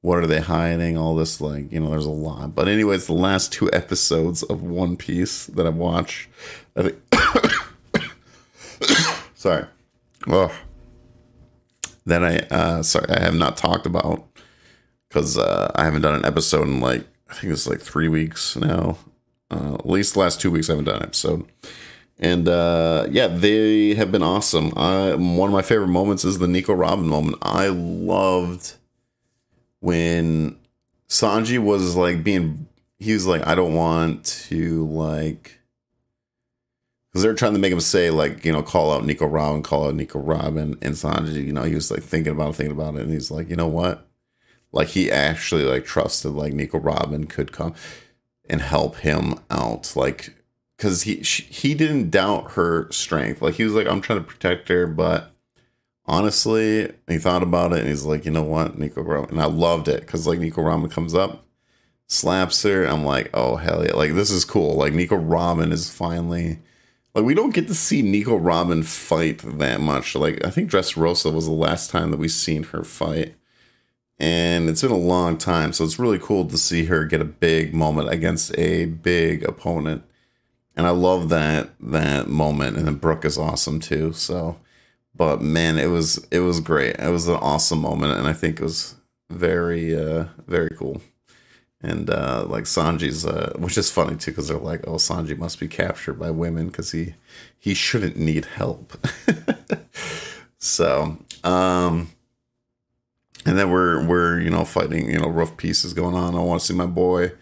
What 0.00 0.18
are 0.18 0.26
they 0.26 0.40
hiding? 0.40 0.98
All 0.98 1.14
this, 1.14 1.40
like, 1.40 1.72
you 1.72 1.80
know, 1.80 1.90
there's 1.90 2.04
a 2.04 2.10
lot. 2.10 2.54
But 2.54 2.68
anyways, 2.68 3.06
the 3.06 3.14
last 3.14 3.52
two 3.52 3.70
episodes 3.72 4.42
of 4.42 4.62
One 4.62 4.96
Piece 4.96 5.46
that 5.46 5.66
I've 5.66 5.76
watched, 5.76 6.28
I 6.76 6.82
think. 6.82 6.98
sorry. 9.34 9.66
Oh 10.26 10.52
that 12.06 12.24
I 12.24 12.36
uh 12.54 12.82
sorry 12.82 13.08
I 13.08 13.20
have 13.20 13.34
not 13.34 13.56
talked 13.56 13.86
about 13.86 14.26
because 15.08 15.38
uh, 15.38 15.70
I 15.74 15.84
haven't 15.84 16.02
done 16.02 16.14
an 16.14 16.24
episode 16.24 16.68
in 16.68 16.80
like 16.80 17.06
I 17.28 17.34
think 17.34 17.52
it's 17.52 17.66
like 17.66 17.80
three 17.80 18.08
weeks 18.08 18.56
now. 18.56 18.98
Uh, 19.50 19.74
at 19.74 19.88
least 19.88 20.14
the 20.14 20.20
last 20.20 20.40
two 20.40 20.50
weeks 20.50 20.68
I 20.68 20.72
haven't 20.72 20.86
done 20.86 20.96
an 20.96 21.02
episode. 21.02 21.46
And 22.18 22.48
uh, 22.48 23.06
yeah, 23.10 23.26
they 23.26 23.94
have 23.94 24.12
been 24.12 24.22
awesome. 24.22 24.72
I, 24.76 25.14
one 25.14 25.48
of 25.48 25.52
my 25.52 25.62
favorite 25.62 25.88
moments 25.88 26.24
is 26.24 26.38
the 26.38 26.46
Nico 26.46 26.72
Robin 26.72 27.08
moment. 27.08 27.38
I 27.42 27.68
loved 27.68 28.74
when 29.80 30.56
Sanji 31.08 31.58
was 31.58 31.96
like 31.96 32.22
being, 32.22 32.68
he 32.98 33.12
was 33.12 33.26
like, 33.26 33.46
I 33.46 33.54
don't 33.54 33.74
want 33.74 34.24
to 34.48 34.86
like 34.86 35.58
because 37.14 37.22
they're 37.22 37.34
trying 37.34 37.52
to 37.52 37.60
make 37.60 37.72
him 37.72 37.78
say 37.78 38.10
like 38.10 38.44
you 38.44 38.50
know 38.50 38.62
call 38.62 38.92
out 38.92 39.06
Nico 39.06 39.26
Robin, 39.26 39.62
call 39.62 39.86
out 39.86 39.94
Nico 39.94 40.18
Robin, 40.18 40.76
and 40.82 40.94
Sanji, 40.94 41.46
you 41.46 41.52
know, 41.52 41.62
he 41.62 41.76
was 41.76 41.88
like 41.90 42.02
thinking 42.02 42.32
about 42.32 42.50
it, 42.50 42.56
thinking 42.56 42.76
about 42.76 42.96
it, 42.96 43.02
and 43.02 43.12
he's 43.12 43.30
like, 43.30 43.48
you 43.48 43.54
know 43.54 43.68
what, 43.68 44.08
like 44.72 44.88
he 44.88 45.12
actually 45.12 45.62
like 45.62 45.84
trusted 45.84 46.32
like 46.32 46.52
Nico 46.52 46.78
Robin 46.78 47.26
could 47.26 47.52
come 47.52 47.72
and 48.50 48.60
help 48.60 48.96
him 48.96 49.36
out, 49.48 49.94
like 49.94 50.34
because 50.84 51.04
he 51.04 51.22
she, 51.22 51.44
he 51.44 51.72
didn't 51.72 52.10
doubt 52.10 52.52
her 52.52 52.92
strength, 52.92 53.40
like 53.40 53.54
he 53.54 53.64
was 53.64 53.72
like 53.72 53.86
I'm 53.86 54.02
trying 54.02 54.18
to 54.18 54.24
protect 54.24 54.68
her, 54.68 54.86
but 54.86 55.32
honestly, 56.04 56.92
he 57.08 57.16
thought 57.16 57.42
about 57.42 57.72
it 57.72 57.78
and 57.78 57.88
he's 57.88 58.04
like, 58.04 58.26
you 58.26 58.30
know 58.30 58.42
what, 58.42 58.78
Nico 58.78 59.00
Robin, 59.02 59.30
and 59.30 59.40
I 59.40 59.46
loved 59.46 59.88
it 59.88 60.02
because 60.02 60.26
like 60.26 60.38
Nico 60.38 60.60
Robin 60.60 60.90
comes 60.90 61.14
up, 61.14 61.46
slaps 62.06 62.62
her, 62.64 62.84
I'm 62.84 63.02
like, 63.02 63.30
oh 63.32 63.56
hell 63.56 63.82
yeah, 63.82 63.94
like 63.94 64.12
this 64.12 64.30
is 64.30 64.44
cool, 64.44 64.74
like 64.74 64.92
Nico 64.92 65.16
Robin 65.16 65.72
is 65.72 65.88
finally 65.90 66.58
like 67.14 67.24
we 67.24 67.32
don't 67.32 67.54
get 67.54 67.66
to 67.68 67.74
see 67.74 68.02
Nico 68.02 68.36
Robin 68.36 68.82
fight 68.82 69.38
that 69.38 69.80
much. 69.80 70.14
Like 70.14 70.44
I 70.44 70.50
think 70.50 70.70
Dressrosa 70.70 71.32
was 71.32 71.46
the 71.46 71.52
last 71.52 71.88
time 71.90 72.10
that 72.10 72.18
we've 72.18 72.30
seen 72.30 72.64
her 72.64 72.84
fight. 72.84 73.36
And 74.18 74.68
it's 74.68 74.82
been 74.82 74.90
a 74.90 74.96
long 74.96 75.38
time, 75.38 75.72
so 75.72 75.82
it's 75.82 75.98
really 75.98 76.20
cool 76.20 76.46
to 76.46 76.58
see 76.58 76.84
her 76.84 77.04
get 77.04 77.20
a 77.20 77.24
big 77.24 77.74
moment 77.74 78.10
against 78.10 78.56
a 78.58 78.84
big 78.84 79.42
opponent. 79.44 80.04
And 80.76 80.86
I 80.86 80.90
love 80.90 81.28
that 81.28 81.70
that 81.80 82.28
moment. 82.28 82.76
And 82.76 82.86
then 82.86 82.96
Brook 82.96 83.24
is 83.24 83.38
awesome 83.38 83.80
too. 83.80 84.12
So 84.12 84.58
but 85.14 85.40
man, 85.40 85.78
it 85.78 85.86
was 85.86 86.26
it 86.30 86.40
was 86.40 86.60
great. 86.60 86.96
It 86.96 87.10
was 87.10 87.28
an 87.28 87.36
awesome 87.36 87.80
moment 87.80 88.18
and 88.18 88.26
I 88.26 88.32
think 88.32 88.60
it 88.60 88.64
was 88.64 88.96
very 89.30 89.96
uh 89.96 90.26
very 90.46 90.70
cool 90.70 91.00
and 91.84 92.08
uh, 92.08 92.46
like 92.48 92.64
Sanji's, 92.64 93.26
uh, 93.26 93.52
which 93.56 93.76
is 93.76 93.90
funny 93.90 94.16
too, 94.16 94.30
because 94.30 94.48
they're 94.48 94.56
like, 94.56 94.86
"Oh, 94.86 94.94
Sanji 94.94 95.36
must 95.36 95.60
be 95.60 95.68
captured 95.68 96.14
by 96.14 96.30
women 96.30 96.68
because 96.68 96.92
he 96.92 97.14
he 97.58 97.74
shouldn't 97.74 98.16
need 98.16 98.46
help." 98.46 98.96
so, 100.58 101.18
um, 101.44 102.10
and 103.44 103.58
then 103.58 103.70
we're 103.70 104.02
we're 104.06 104.40
you 104.40 104.48
know 104.48 104.64
fighting, 104.64 105.10
you 105.10 105.18
know, 105.18 105.28
rough 105.28 105.58
pieces 105.58 105.92
going 105.92 106.14
on. 106.14 106.34
I 106.34 106.38
want 106.38 106.62
to 106.62 106.66
see 106.66 106.74
my 106.74 106.86
boy 106.86 107.32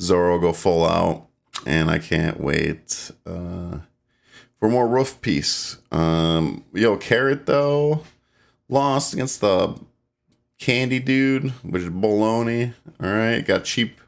Zoro 0.00 0.38
go 0.38 0.52
full 0.52 0.86
out, 0.86 1.26
and 1.66 1.90
I 1.90 1.98
can't 1.98 2.40
wait 2.40 3.10
uh, 3.26 3.78
for 4.58 4.68
more 4.68 4.88
roof 4.88 5.20
piece. 5.20 5.78
Um, 5.90 6.64
yo, 6.72 6.96
Carrot 6.96 7.46
though 7.46 8.04
lost 8.68 9.14
against 9.14 9.40
the 9.40 9.78
Candy 10.58 10.98
Dude, 10.98 11.50
which 11.62 11.82
is 11.82 11.90
baloney. 11.90 12.74
All 13.00 13.10
right, 13.10 13.44
got 13.44 13.64
cheap, 13.64 14.00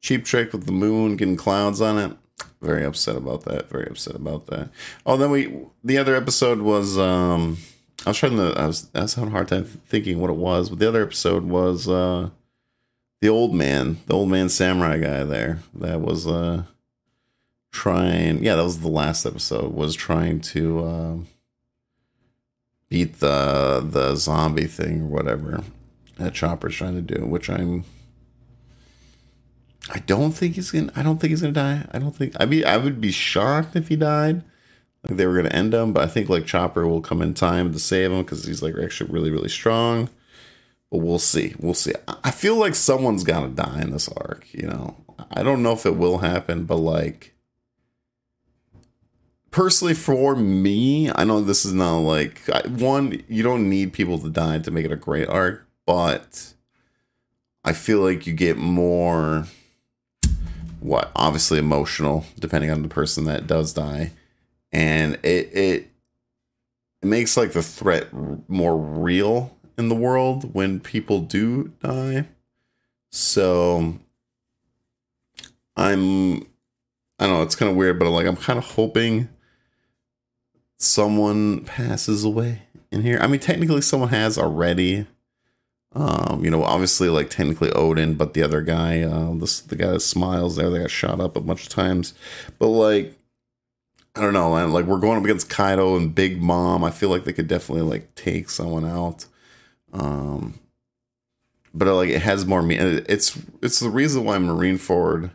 cheap 0.00 0.24
trick 0.24 0.52
with 0.52 0.66
the 0.66 0.72
moon 0.72 1.16
getting 1.16 1.36
clouds 1.36 1.80
on 1.80 1.98
it. 1.98 2.16
Very 2.60 2.84
upset 2.84 3.16
about 3.16 3.44
that. 3.44 3.68
Very 3.68 3.88
upset 3.88 4.14
about 4.14 4.46
that. 4.46 4.70
Oh, 5.04 5.16
then 5.16 5.30
we 5.30 5.56
the 5.82 5.98
other 5.98 6.14
episode 6.14 6.60
was 6.60 6.96
um 6.96 7.58
I 8.06 8.10
was 8.10 8.18
trying 8.18 8.36
to 8.36 8.54
I 8.56 8.66
was 8.66 8.88
I 8.94 9.02
was 9.02 9.14
having 9.14 9.30
a 9.30 9.32
hard 9.32 9.48
time 9.48 9.64
thinking 9.64 10.20
what 10.20 10.30
it 10.30 10.36
was, 10.36 10.70
but 10.70 10.78
the 10.78 10.88
other 10.88 11.02
episode 11.02 11.44
was 11.44 11.88
uh 11.88 12.30
the 13.20 13.28
old 13.28 13.54
man, 13.54 13.98
the 14.06 14.14
old 14.14 14.28
man 14.28 14.48
samurai 14.48 14.98
guy 14.98 15.24
there. 15.24 15.58
That 15.74 16.00
was 16.00 16.26
uh 16.26 16.64
trying 17.72 18.44
yeah, 18.44 18.54
that 18.54 18.62
was 18.62 18.80
the 18.80 18.88
last 18.88 19.26
episode, 19.26 19.74
was 19.74 19.96
trying 19.96 20.40
to 20.40 20.84
uh, 20.84 21.16
beat 22.88 23.18
the 23.18 23.84
the 23.84 24.14
zombie 24.14 24.66
thing 24.66 25.02
or 25.02 25.06
whatever 25.06 25.64
that 26.18 26.34
Chopper's 26.34 26.76
trying 26.76 26.94
to 26.94 27.14
do, 27.14 27.26
which 27.26 27.50
I'm. 27.50 27.84
I 29.90 29.98
don't 30.00 30.32
think 30.32 30.54
he's 30.54 30.70
gonna. 30.70 30.92
I 30.94 31.02
don't 31.02 31.18
think 31.18 31.30
he's 31.30 31.40
gonna 31.40 31.52
die. 31.52 31.86
I 31.90 31.98
don't 31.98 32.14
think. 32.14 32.34
I 32.38 32.44
mean, 32.44 32.64
I 32.64 32.76
would 32.76 33.00
be 33.00 33.10
shocked 33.10 33.74
if 33.74 33.88
he 33.88 33.96
died. 33.96 34.42
Like 35.02 35.16
they 35.16 35.26
were 35.26 35.34
gonna 35.34 35.48
end 35.48 35.74
him, 35.74 35.92
but 35.92 36.04
I 36.04 36.06
think 36.06 36.28
like 36.28 36.46
Chopper 36.46 36.86
will 36.86 37.00
come 37.00 37.20
in 37.22 37.34
time 37.34 37.72
to 37.72 37.78
save 37.78 38.12
him 38.12 38.22
because 38.22 38.44
he's 38.44 38.62
like 38.62 38.74
actually 38.80 39.10
really 39.10 39.30
really 39.30 39.48
strong. 39.48 40.08
But 40.90 40.98
we'll 40.98 41.18
see. 41.18 41.54
We'll 41.58 41.74
see. 41.74 41.94
I 42.22 42.30
feel 42.30 42.56
like 42.56 42.74
someone's 42.74 43.24
gotta 43.24 43.48
die 43.48 43.80
in 43.80 43.90
this 43.90 44.08
arc. 44.08 44.46
You 44.52 44.68
know, 44.68 44.96
I 45.32 45.42
don't 45.42 45.62
know 45.62 45.72
if 45.72 45.86
it 45.86 45.96
will 45.96 46.18
happen, 46.18 46.64
but 46.64 46.76
like 46.76 47.34
personally 49.52 49.94
for 49.94 50.34
me 50.34 51.10
i 51.14 51.22
know 51.22 51.40
this 51.40 51.64
is 51.64 51.72
not 51.72 51.98
like 51.98 52.40
one 52.66 53.22
you 53.28 53.42
don't 53.42 53.68
need 53.68 53.92
people 53.92 54.18
to 54.18 54.28
die 54.28 54.58
to 54.58 54.70
make 54.72 54.84
it 54.84 54.90
a 54.90 54.96
great 54.96 55.28
arc 55.28 55.66
but 55.86 56.54
I 57.64 57.72
feel 57.72 58.00
like 58.00 58.26
you 58.26 58.32
get 58.32 58.56
more 58.56 59.46
what 60.80 61.12
obviously 61.14 61.58
emotional 61.58 62.24
depending 62.40 62.70
on 62.70 62.82
the 62.82 62.88
person 62.88 63.24
that 63.24 63.46
does 63.46 63.72
die. 63.72 64.12
And 64.72 65.14
it 65.22 65.50
it 65.52 65.90
it 67.02 67.06
makes 67.06 67.36
like 67.36 67.52
the 67.52 67.62
threat 67.62 68.08
more 68.48 68.76
real 68.76 69.56
in 69.78 69.88
the 69.88 69.94
world 69.94 70.54
when 70.54 70.80
people 70.80 71.20
do 71.20 71.72
die. 71.82 72.26
So 73.10 73.98
i'm 75.74 76.36
i 77.18 77.26
don't 77.26 77.30
know 77.30 77.42
it's 77.42 77.56
kind 77.56 77.70
of 77.70 77.76
weird 77.76 77.98
but 77.98 78.10
like 78.10 78.26
i'm 78.26 78.36
kind 78.36 78.58
of 78.58 78.64
hoping 78.64 79.26
someone 80.82 81.64
passes 81.64 82.24
away 82.24 82.62
in 82.90 83.02
here 83.02 83.18
i 83.20 83.26
mean 83.26 83.40
technically 83.40 83.80
someone 83.80 84.10
has 84.10 84.36
already 84.36 85.06
um, 85.94 86.40
you 86.42 86.50
know, 86.50 86.64
obviously 86.64 87.08
like 87.08 87.28
technically 87.28 87.68
Oden, 87.70 88.16
but 88.16 88.32
the 88.32 88.42
other 88.42 88.62
guy, 88.62 89.02
uh, 89.02 89.34
this 89.34 89.60
the 89.60 89.76
guy 89.76 89.88
that 89.88 90.00
smiles 90.00 90.56
there, 90.56 90.70
they 90.70 90.78
got 90.78 90.90
shot 90.90 91.20
up 91.20 91.36
a 91.36 91.40
bunch 91.40 91.64
of 91.64 91.68
times. 91.68 92.14
But 92.58 92.68
like, 92.68 93.18
I 94.14 94.22
don't 94.22 94.32
know, 94.32 94.54
man. 94.54 94.72
Like 94.72 94.86
we're 94.86 94.98
going 94.98 95.18
up 95.18 95.24
against 95.24 95.50
Kaido 95.50 95.96
and 95.96 96.14
Big 96.14 96.40
Mom. 96.40 96.82
I 96.82 96.90
feel 96.90 97.10
like 97.10 97.24
they 97.24 97.32
could 97.32 97.48
definitely 97.48 97.84
like 97.84 98.14
take 98.14 98.48
someone 98.48 98.86
out. 98.86 99.26
Um, 99.92 100.58
but 101.74 101.94
like 101.94 102.08
it 102.08 102.22
has 102.22 102.46
more 102.46 102.62
me. 102.62 102.78
It's 102.78 103.38
it's 103.62 103.80
the 103.80 103.90
reason 103.90 104.24
why 104.24 104.38
Marine 104.38 104.78
Marineford 104.78 105.30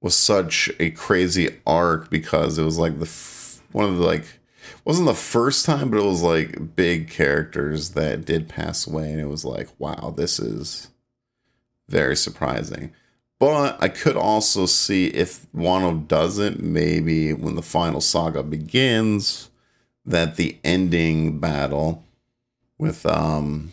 was 0.00 0.14
such 0.14 0.70
a 0.78 0.90
crazy 0.90 1.50
arc 1.66 2.10
because 2.10 2.58
it 2.58 2.64
was 2.64 2.78
like 2.78 2.98
the 2.98 3.06
f- 3.06 3.60
one 3.72 3.86
of 3.86 3.96
the 3.96 4.04
like 4.04 4.38
wasn't 4.84 5.06
the 5.06 5.14
first 5.14 5.64
time, 5.64 5.90
but 5.90 5.98
it 5.98 6.04
was 6.04 6.22
like 6.22 6.76
big 6.76 7.08
characters 7.08 7.90
that 7.90 8.24
did 8.24 8.48
pass 8.48 8.86
away, 8.86 9.10
and 9.10 9.20
it 9.20 9.28
was 9.28 9.44
like, 9.44 9.68
wow, 9.78 10.12
this 10.16 10.38
is 10.38 10.88
very 11.88 12.16
surprising. 12.16 12.92
But 13.38 13.82
I 13.82 13.88
could 13.88 14.16
also 14.16 14.66
see 14.66 15.08
if 15.08 15.46
Wano 15.52 16.06
doesn't, 16.06 16.62
maybe 16.62 17.32
when 17.32 17.56
the 17.56 17.62
final 17.62 18.00
saga 18.00 18.42
begins, 18.42 19.50
that 20.06 20.36
the 20.36 20.58
ending 20.64 21.38
battle 21.38 22.04
with 22.78 23.06
um 23.06 23.72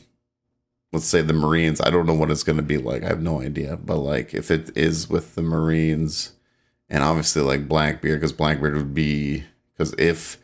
let's 0.93 1.05
say 1.05 1.21
the 1.21 1.33
Marines, 1.33 1.79
I 1.79 1.89
don't 1.89 2.05
know 2.05 2.13
what 2.13 2.31
it's 2.31 2.43
gonna 2.43 2.61
be 2.61 2.77
like. 2.77 3.03
I 3.03 3.07
have 3.07 3.21
no 3.21 3.41
idea. 3.41 3.77
But 3.77 3.97
like 3.97 4.33
if 4.33 4.51
it 4.51 4.75
is 4.75 5.09
with 5.09 5.35
the 5.35 5.41
Marines 5.41 6.33
and 6.89 7.03
obviously 7.03 7.41
like 7.41 7.67
Blackbeard, 7.67 8.19
because 8.19 8.33
Blackbeard 8.33 8.75
would 8.75 8.93
be 8.93 9.45
because 9.73 9.93
if 9.97 10.37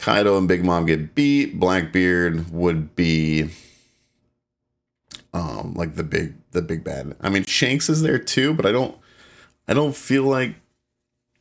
Kaido 0.00 0.38
and 0.38 0.48
Big 0.48 0.64
Mom 0.64 0.86
get 0.86 1.14
beat. 1.14 1.60
Blackbeard 1.60 2.50
would 2.50 2.96
be 2.96 3.50
um 5.32 5.74
like 5.74 5.94
the 5.94 6.02
big 6.02 6.34
the 6.52 6.62
big 6.62 6.82
bad. 6.82 7.14
I 7.20 7.28
mean 7.28 7.44
Shanks 7.44 7.88
is 7.88 8.02
there 8.02 8.18
too, 8.18 8.54
but 8.54 8.66
I 8.66 8.72
don't 8.72 8.96
I 9.68 9.74
don't 9.74 9.94
feel 9.94 10.24
like 10.24 10.56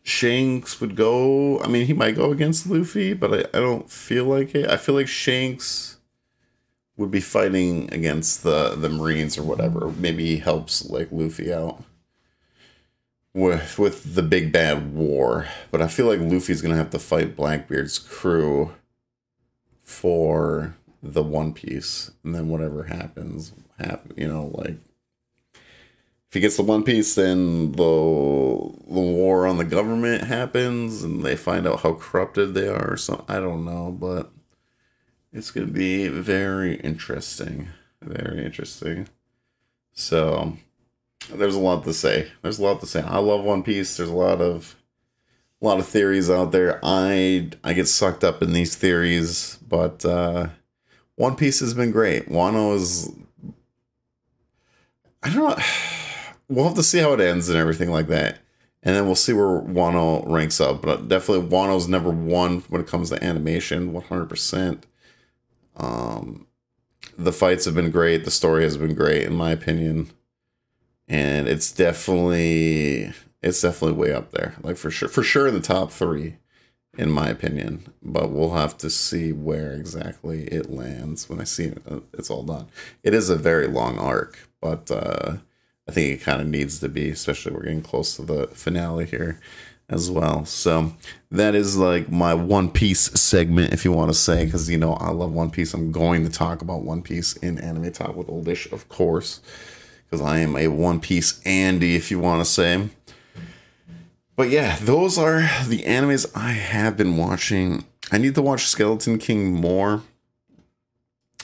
Shanks 0.03 0.81
would 0.81 0.95
go. 0.95 1.59
I 1.59 1.67
mean, 1.67 1.85
he 1.85 1.93
might 1.93 2.15
go 2.15 2.31
against 2.31 2.67
Luffy, 2.67 3.13
but 3.13 3.33
I, 3.33 3.57
I 3.57 3.61
don't 3.61 3.89
feel 3.89 4.25
like 4.25 4.55
it. 4.55 4.67
I 4.67 4.77
feel 4.77 4.95
like 4.95 5.07
Shanks 5.07 5.97
would 6.97 7.11
be 7.11 7.19
fighting 7.19 7.93
against 7.93 8.43
the 8.43 8.75
the 8.75 8.89
Marines 8.89 9.37
or 9.37 9.43
whatever. 9.43 9.91
Maybe 9.97 10.25
he 10.25 10.37
helps 10.37 10.89
like 10.89 11.09
Luffy 11.11 11.53
out 11.53 11.83
with 13.33 13.77
with 13.79 14.15
the 14.15 14.23
big 14.23 14.51
bad 14.51 14.93
war. 14.93 15.47
But 15.71 15.81
I 15.81 15.87
feel 15.87 16.05
like 16.05 16.19
Luffy's 16.19 16.61
gonna 16.61 16.75
have 16.75 16.89
to 16.91 16.99
fight 16.99 17.35
Blackbeard's 17.35 17.99
crew 17.99 18.73
for 19.81 20.75
the 21.01 21.23
One 21.23 21.53
Piece, 21.53 22.11
and 22.23 22.35
then 22.35 22.49
whatever 22.49 22.83
happens, 22.83 23.53
happen. 23.77 24.13
You 24.17 24.27
know, 24.27 24.51
like 24.53 24.77
if 25.53 26.33
he 26.33 26.39
gets 26.39 26.57
the 26.57 26.63
One 26.63 26.83
Piece, 26.83 27.15
then 27.15 27.71
the 27.71 27.83
the 28.87 29.01
war 29.01 29.47
on 29.47 29.57
the 29.57 29.63
government 29.63 30.25
happens, 30.25 31.03
and 31.03 31.23
they 31.23 31.35
find 31.35 31.67
out 31.67 31.81
how 31.81 31.93
corrupted 31.93 32.53
they 32.53 32.67
are. 32.67 32.97
So 32.97 33.25
I 33.27 33.39
don't 33.39 33.65
know, 33.65 33.91
but 33.91 34.31
it's 35.31 35.51
gonna 35.51 35.67
be 35.67 36.07
very 36.07 36.75
interesting, 36.75 37.69
very 38.01 38.43
interesting. 38.43 39.07
So 39.93 40.57
there's 41.33 41.55
a 41.55 41.59
lot 41.59 41.83
to 41.83 41.93
say. 41.93 42.31
There's 42.41 42.59
a 42.59 42.63
lot 42.63 42.79
to 42.81 42.85
say. 42.85 43.01
I 43.01 43.19
love 43.19 43.43
One 43.43 43.63
Piece. 43.63 43.97
There's 43.97 44.09
a 44.09 44.15
lot 44.15 44.41
of 44.41 44.75
a 45.61 45.65
lot 45.65 45.79
of 45.79 45.87
theories 45.87 46.29
out 46.29 46.51
there. 46.51 46.79
I 46.83 47.49
I 47.63 47.73
get 47.73 47.87
sucked 47.87 48.23
up 48.23 48.41
in 48.41 48.53
these 48.53 48.75
theories, 48.75 49.57
but 49.67 50.03
uh 50.05 50.49
One 51.15 51.35
Piece 51.35 51.59
has 51.59 51.73
been 51.73 51.91
great. 51.91 52.29
Wano 52.29 52.75
is 52.75 53.11
I 55.23 55.29
don't 55.29 55.49
know. 55.49 55.63
We'll 56.51 56.65
have 56.65 56.77
to 56.77 56.83
see 56.83 56.97
how 56.97 57.13
it 57.13 57.19
ends 57.19 57.47
and 57.47 57.59
everything 57.59 57.91
like 57.91 58.07
that. 58.07 58.39
And 58.81 58.95
then 58.95 59.05
we'll 59.05 59.13
see 59.13 59.33
where 59.33 59.61
Wano 59.61 60.27
ranks 60.27 60.59
up. 60.59 60.81
But 60.81 61.07
definitely 61.07 61.47
Wano's 61.47 61.87
number 61.87 62.09
one 62.09 62.61
when 62.69 62.81
it 62.81 62.87
comes 62.87 63.11
to 63.11 63.23
animation, 63.23 63.93
100%. 63.93 64.81
Um, 65.77 66.47
the 67.19 67.31
fights 67.31 67.65
have 67.65 67.75
been 67.75 67.91
great. 67.91 68.25
The 68.25 68.31
story 68.31 68.63
has 68.63 68.77
been 68.77 68.95
great, 68.95 69.25
in 69.27 69.35
my 69.35 69.51
opinion 69.51 70.09
and 71.09 71.47
it's 71.47 71.71
definitely 71.71 73.11
it's 73.41 73.61
definitely 73.61 73.97
way 73.97 74.13
up 74.13 74.31
there. 74.31 74.55
Like 74.61 74.77
for 74.77 74.91
sure 74.91 75.09
for 75.09 75.23
sure 75.23 75.47
in 75.47 75.55
the 75.55 75.59
top 75.59 75.91
three 75.91 76.35
in 76.97 77.09
my 77.09 77.29
opinion. 77.29 77.91
But 78.03 78.31
we'll 78.31 78.53
have 78.53 78.77
to 78.79 78.89
see 78.89 79.31
where 79.33 79.73
exactly 79.73 80.43
it 80.45 80.69
lands 80.71 81.29
when 81.29 81.39
i 81.41 81.43
see 81.43 81.65
it, 81.65 81.81
uh, 81.89 81.99
it's 82.13 82.29
all 82.29 82.43
done. 82.43 82.67
It 83.03 83.13
is 83.13 83.29
a 83.29 83.35
very 83.35 83.67
long 83.67 83.97
arc 83.97 84.39
but 84.61 84.91
uh 84.91 85.37
i 85.87 85.91
think 85.91 86.13
it 86.13 86.23
kind 86.23 86.41
of 86.41 86.47
needs 86.47 86.79
to 86.79 86.89
be 86.89 87.09
especially 87.09 87.53
we're 87.53 87.63
getting 87.63 87.81
close 87.81 88.15
to 88.15 88.21
the 88.23 88.47
finale 88.47 89.05
here 89.05 89.39
as 89.91 90.11
well. 90.11 90.45
So 90.45 90.93
that 91.31 91.55
is 91.55 91.75
like 91.75 92.11
my 92.11 92.35
one 92.35 92.69
piece 92.69 93.11
segment 93.19 93.73
if 93.73 93.83
you 93.83 93.91
want 93.91 94.11
to 94.11 94.17
say 94.17 94.45
because 94.45 94.69
you 94.69 94.77
know 94.77 94.93
i 94.93 95.09
love 95.09 95.31
one 95.33 95.49
piece. 95.49 95.73
I'm 95.73 95.91
going 95.91 96.23
to 96.25 96.31
talk 96.31 96.61
about 96.61 96.83
one 96.83 97.01
piece 97.01 97.33
in 97.37 97.57
anime 97.57 97.91
talk 97.91 98.15
with 98.15 98.29
oldish 98.29 98.71
of 98.71 98.87
course 98.89 99.41
because 100.09 100.25
I 100.25 100.39
am 100.39 100.55
a 100.55 100.67
One 100.67 100.99
Piece 100.99 101.41
Andy, 101.45 101.95
if 101.95 102.09
you 102.09 102.19
want 102.19 102.41
to 102.41 102.45
say. 102.49 102.89
But 104.35 104.49
yeah, 104.49 104.77
those 104.81 105.17
are 105.17 105.41
the 105.67 105.83
animes 105.83 106.31
I 106.33 106.51
have 106.51 106.95
been 106.95 107.17
watching. 107.17 107.83
I 108.11 108.17
need 108.17 108.35
to 108.35 108.41
watch 108.41 108.67
Skeleton 108.67 109.17
King 109.17 109.53
more. 109.53 110.01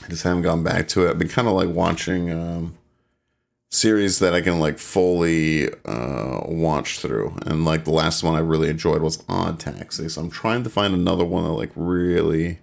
I 0.03 0.07
just 0.07 0.23
haven't 0.23 0.43
gone 0.43 0.63
back 0.63 0.87
to 0.89 1.05
it. 1.05 1.09
I've 1.09 1.19
been 1.19 1.27
kind 1.27 1.47
of 1.47 1.55
like 1.55 1.69
watching 1.69 2.31
um, 2.31 2.77
series 3.69 4.19
that 4.19 4.33
I 4.33 4.41
can 4.41 4.59
like 4.59 4.79
fully 4.79 5.69
uh, 5.83 6.41
watch 6.45 6.99
through. 6.99 7.37
And 7.45 7.65
like 7.65 7.83
the 7.83 7.91
last 7.91 8.23
one 8.23 8.35
I 8.35 8.39
really 8.39 8.69
enjoyed 8.69 9.01
was 9.01 9.23
Odd 9.27 9.59
Taxi. 9.59 10.07
So 10.09 10.21
I'm 10.21 10.29
trying 10.29 10.63
to 10.63 10.69
find 10.69 10.93
another 10.93 11.25
one 11.25 11.43
that 11.43 11.51
like 11.51 11.71
really 11.75 12.59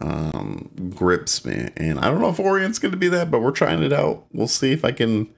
um, 0.00 0.92
grips 0.94 1.44
me. 1.44 1.70
And 1.76 1.98
I 1.98 2.10
don't 2.10 2.20
know 2.20 2.28
if 2.28 2.40
Orient's 2.40 2.78
going 2.78 2.92
to 2.92 2.98
be 2.98 3.08
that, 3.08 3.30
but 3.30 3.40
we're 3.40 3.50
trying 3.50 3.82
it 3.82 3.92
out. 3.92 4.26
We'll 4.32 4.48
see 4.48 4.72
if 4.72 4.84
I 4.84 4.92
can 4.92 5.28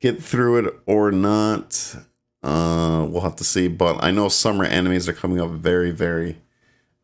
get 0.00 0.22
through 0.22 0.58
it 0.58 0.74
or 0.86 1.10
not. 1.10 1.96
Uh, 2.42 3.06
we'll 3.08 3.22
have 3.22 3.36
to 3.36 3.44
see. 3.44 3.68
But 3.68 4.02
I 4.02 4.10
know 4.10 4.28
summer 4.28 4.66
animes 4.66 5.08
are 5.08 5.12
coming 5.12 5.40
up 5.40 5.50
very, 5.50 5.90
very, 5.90 6.38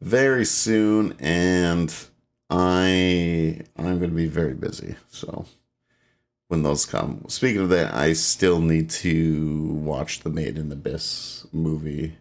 very 0.01 0.45
soon, 0.45 1.15
and 1.19 1.95
I 2.51 3.61
I'm 3.77 3.99
going 3.99 4.11
to 4.11 4.17
be 4.17 4.27
very 4.27 4.55
busy. 4.55 4.97
So 5.11 5.47
when 6.49 6.63
those 6.63 6.85
come, 6.85 7.25
speaking 7.29 7.63
of 7.63 7.71
that, 7.71 7.95
I 7.95 8.13
still 8.13 8.61
need 8.61 8.91
to 8.91 9.65
watch 9.73 10.21
the 10.21 10.31
Made 10.31 10.59
in 10.59 10.71
Abyss 10.71 11.47
movie 11.53 12.17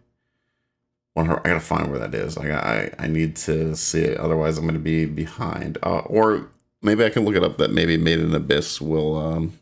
I 1.17 1.23
gotta 1.23 1.59
find 1.59 1.89
where 1.89 1.99
that 1.99 2.15
is. 2.15 2.37
Like 2.37 2.51
I, 2.51 2.93
I 2.97 3.07
need 3.07 3.35
to 3.37 3.75
see 3.75 4.01
it. 4.01 4.17
Otherwise, 4.17 4.57
I'm 4.57 4.65
gonna 4.65 4.79
be 4.79 5.05
behind. 5.05 5.77
Uh, 5.83 5.99
or 5.99 6.49
maybe 6.81 7.03
I 7.05 7.09
can 7.09 7.25
look 7.25 7.35
it 7.35 7.43
up. 7.43 7.57
That 7.57 7.71
maybe 7.71 7.97
Made 7.97 8.19
in 8.19 8.33
Abyss 8.33 8.79
will 8.79 9.17
um, 9.17 9.59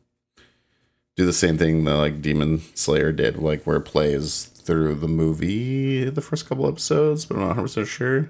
do 1.16 1.26
the 1.26 1.34
same 1.34 1.58
thing 1.58 1.84
that 1.86 1.96
like 1.96 2.22
Demon 2.22 2.62
Slayer 2.76 3.12
did, 3.12 3.38
like 3.38 3.64
where 3.64 3.78
it 3.78 3.82
plays 3.82 4.46
through 4.46 4.96
the 4.96 5.08
movie 5.08 6.08
the 6.10 6.22
first 6.22 6.48
couple 6.48 6.68
episodes, 6.68 7.26
but 7.26 7.36
I'm 7.36 7.42
not 7.42 7.48
100 7.48 7.64
percent 7.64 7.88
sure. 7.88 8.30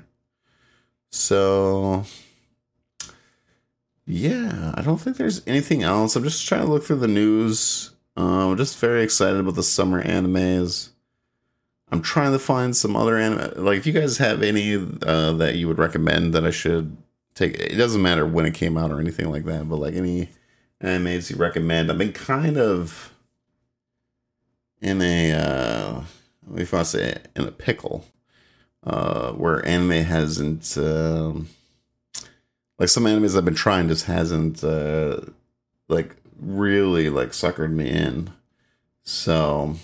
So 1.12 2.05
yeah, 4.05 4.71
I 4.75 4.82
don't 4.82 4.97
think 4.97 5.17
there's 5.17 5.45
anything 5.45 5.84
else. 5.84 6.15
I'm 6.15 6.23
just 6.23 6.47
trying 6.47 6.65
to 6.65 6.71
look 6.71 6.84
through 6.84 6.99
the 6.99 7.08
news. 7.08 7.91
Uh, 8.17 8.49
I'm 8.49 8.58
just 8.58 8.79
very 8.79 9.03
excited 9.03 9.39
about 9.39 9.55
the 9.55 9.63
summer 9.63 10.03
animes. 10.03 10.89
I'm 11.91 12.02
trying 12.02 12.32
to 12.34 12.39
find 12.39 12.75
some 12.75 12.95
other 12.95 13.17
anime. 13.17 13.63
Like, 13.63 13.80
if 13.80 13.88
you 13.88 13.93
guys 13.93 14.17
have 14.17 14.43
any 14.43 14.75
uh, 14.75 15.34
that 15.34 15.56
you 15.56 15.67
would 15.67 15.80
recommend 15.80 16.34
that 16.34 16.45
I 16.45 16.52
should 16.52 16.95
take, 17.34 17.58
it 17.60 17.78
doesn't 17.78 18.02
matter 18.02 18.25
when 18.25 18.45
it 18.45 18.54
came 18.54 18.78
out 18.78 18.91
or 18.91 18.99
anything 18.99 19.30
like 19.32 19.45
that, 19.45 19.67
but 19.67 19.78
like 19.78 19.95
any 19.95 20.30
animes 20.84 21.30
you 21.30 21.36
recommend. 21.36 21.91
I've 21.91 21.97
been 21.97 22.13
kind 22.13 22.58
of 22.58 23.13
in 24.82 25.02
a, 25.02 25.34
uh, 25.34 26.04
if 26.56 26.73
I 26.73 26.84
say 26.84 27.17
in 27.36 27.45
a 27.45 27.52
pickle, 27.52 28.06
uh, 28.84 29.32
where 29.34 29.65
anime 29.65 30.04
hasn't, 30.04 30.78
uh, 30.78 31.34
like 32.78 32.89
some 32.89 33.04
animes 33.04 33.38
I've 33.38 33.45
been 33.45 33.56
trying 33.56 33.89
just 33.89 34.06
hasn't, 34.06 34.63
uh, 34.63 35.21
like 35.88 36.15
really 36.39 37.10
like 37.10 37.30
suckered 37.30 37.71
me 37.71 37.89
in. 37.89 38.32
So 39.04 39.75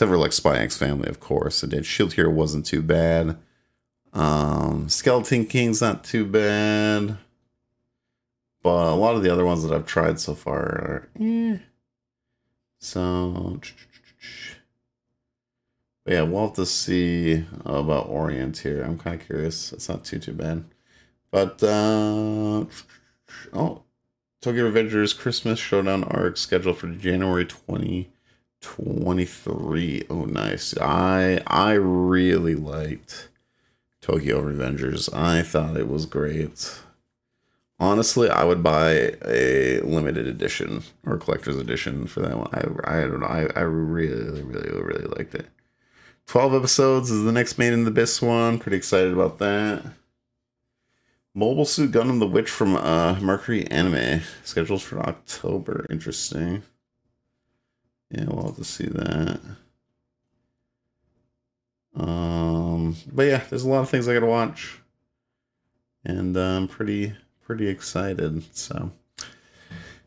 Except 0.00 0.12
for 0.12 0.16
like 0.16 0.32
Spy 0.32 0.56
X 0.56 0.78
Family, 0.78 1.10
of 1.10 1.20
course. 1.20 1.62
It 1.62 1.68
did. 1.68 1.84
Shield 1.84 2.14
Hero 2.14 2.30
wasn't 2.30 2.64
too 2.64 2.80
bad. 2.80 3.36
Um, 4.14 4.88
Skeleton 4.88 5.44
King's 5.44 5.82
not 5.82 6.04
too 6.04 6.24
bad. 6.24 7.18
But 8.62 8.92
a 8.92 8.94
lot 8.94 9.14
of 9.14 9.22
the 9.22 9.30
other 9.30 9.44
ones 9.44 9.62
that 9.62 9.74
I've 9.74 9.84
tried 9.84 10.18
so 10.18 10.34
far 10.34 10.56
are 10.58 11.08
eh. 11.20 11.58
So 12.78 13.60
but 16.06 16.14
yeah, 16.14 16.22
we'll 16.22 16.46
have 16.46 16.56
to 16.56 16.64
see 16.64 17.44
about 17.66 18.08
Orient 18.08 18.56
here. 18.56 18.80
I'm 18.80 18.96
kind 18.96 19.20
of 19.20 19.26
curious. 19.26 19.70
It's 19.70 19.90
not 19.90 20.06
too 20.06 20.18
too 20.18 20.32
bad. 20.32 20.64
But 21.30 21.62
uh 21.62 22.64
oh 23.52 23.82
Tokyo 24.40 24.70
Revengers 24.70 25.14
Christmas 25.14 25.58
Showdown 25.58 26.04
arc 26.04 26.38
scheduled 26.38 26.78
for 26.78 26.88
January 26.88 27.44
20 27.44 28.10
23. 28.60 30.04
Oh, 30.10 30.24
nice. 30.24 30.76
I 30.78 31.42
I 31.46 31.72
really 31.72 32.54
liked 32.54 33.28
Tokyo 34.00 34.42
Revengers. 34.42 35.12
I 35.14 35.42
thought 35.42 35.76
it 35.76 35.88
was 35.88 36.06
great. 36.06 36.80
Honestly, 37.78 38.28
I 38.28 38.44
would 38.44 38.62
buy 38.62 39.14
a 39.26 39.80
limited 39.80 40.26
edition 40.26 40.82
or 41.06 41.16
collector's 41.16 41.56
edition 41.56 42.06
for 42.06 42.20
that 42.20 42.36
one. 42.36 42.50
I, 42.52 42.98
I 42.98 43.00
don't 43.02 43.20
know. 43.20 43.26
I, 43.26 43.48
I 43.56 43.62
really, 43.62 44.42
really, 44.42 44.82
really 44.82 45.06
liked 45.06 45.34
it. 45.34 45.46
12 46.26 46.54
episodes 46.54 47.10
is 47.10 47.24
the 47.24 47.32
next 47.32 47.58
Made 47.58 47.72
in 47.72 47.84
the 47.84 47.90
Abyss 47.90 48.20
one. 48.20 48.58
Pretty 48.58 48.76
excited 48.76 49.12
about 49.12 49.38
that. 49.38 49.82
Mobile 51.34 51.64
Suit 51.64 51.92
Gundam 51.92 52.18
The 52.18 52.26
Witch 52.26 52.50
from 52.50 52.76
uh, 52.76 53.18
Mercury 53.20 53.66
Anime. 53.68 54.20
Schedules 54.44 54.82
for 54.82 55.00
October. 55.00 55.86
Interesting. 55.88 56.62
Yeah, 58.10 58.24
we'll 58.26 58.46
have 58.46 58.56
to 58.56 58.64
see 58.64 58.86
that. 58.86 59.40
Um, 61.94 62.96
but 63.12 63.22
yeah, 63.22 63.42
there's 63.48 63.64
a 63.64 63.68
lot 63.68 63.80
of 63.80 63.90
things 63.90 64.08
I 64.08 64.14
gotta 64.14 64.26
watch, 64.26 64.80
and 66.04 66.36
uh, 66.36 66.40
I'm 66.40 66.68
pretty 66.68 67.14
pretty 67.42 67.68
excited. 67.68 68.44
So, 68.56 68.92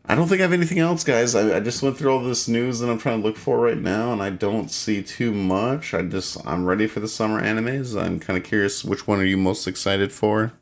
I 0.05 0.15
don't 0.15 0.27
think 0.27 0.39
I 0.39 0.43
have 0.43 0.53
anything 0.53 0.79
else, 0.79 1.03
guys. 1.03 1.35
I, 1.35 1.57
I 1.57 1.59
just 1.59 1.81
went 1.83 1.97
through 1.97 2.11
all 2.11 2.23
this 2.23 2.47
news 2.47 2.79
that 2.79 2.89
I'm 2.89 2.99
trying 2.99 3.21
to 3.21 3.27
look 3.27 3.37
for 3.37 3.59
right 3.59 3.77
now, 3.77 4.11
and 4.11 4.21
I 4.21 4.29
don't 4.31 4.71
see 4.71 5.01
too 5.03 5.31
much. 5.33 5.93
I 5.93 6.01
just 6.01 6.37
I'm 6.45 6.65
ready 6.65 6.87
for 6.87 6.99
the 6.99 7.07
summer 7.07 7.41
animes. 7.41 8.01
I'm 8.01 8.19
kind 8.19 8.37
of 8.37 8.43
curious 8.43 8.83
which 8.83 9.07
one 9.07 9.19
are 9.19 9.25
you 9.25 9.37
most 9.37 9.67
excited 9.67 10.11
for. 10.11 10.53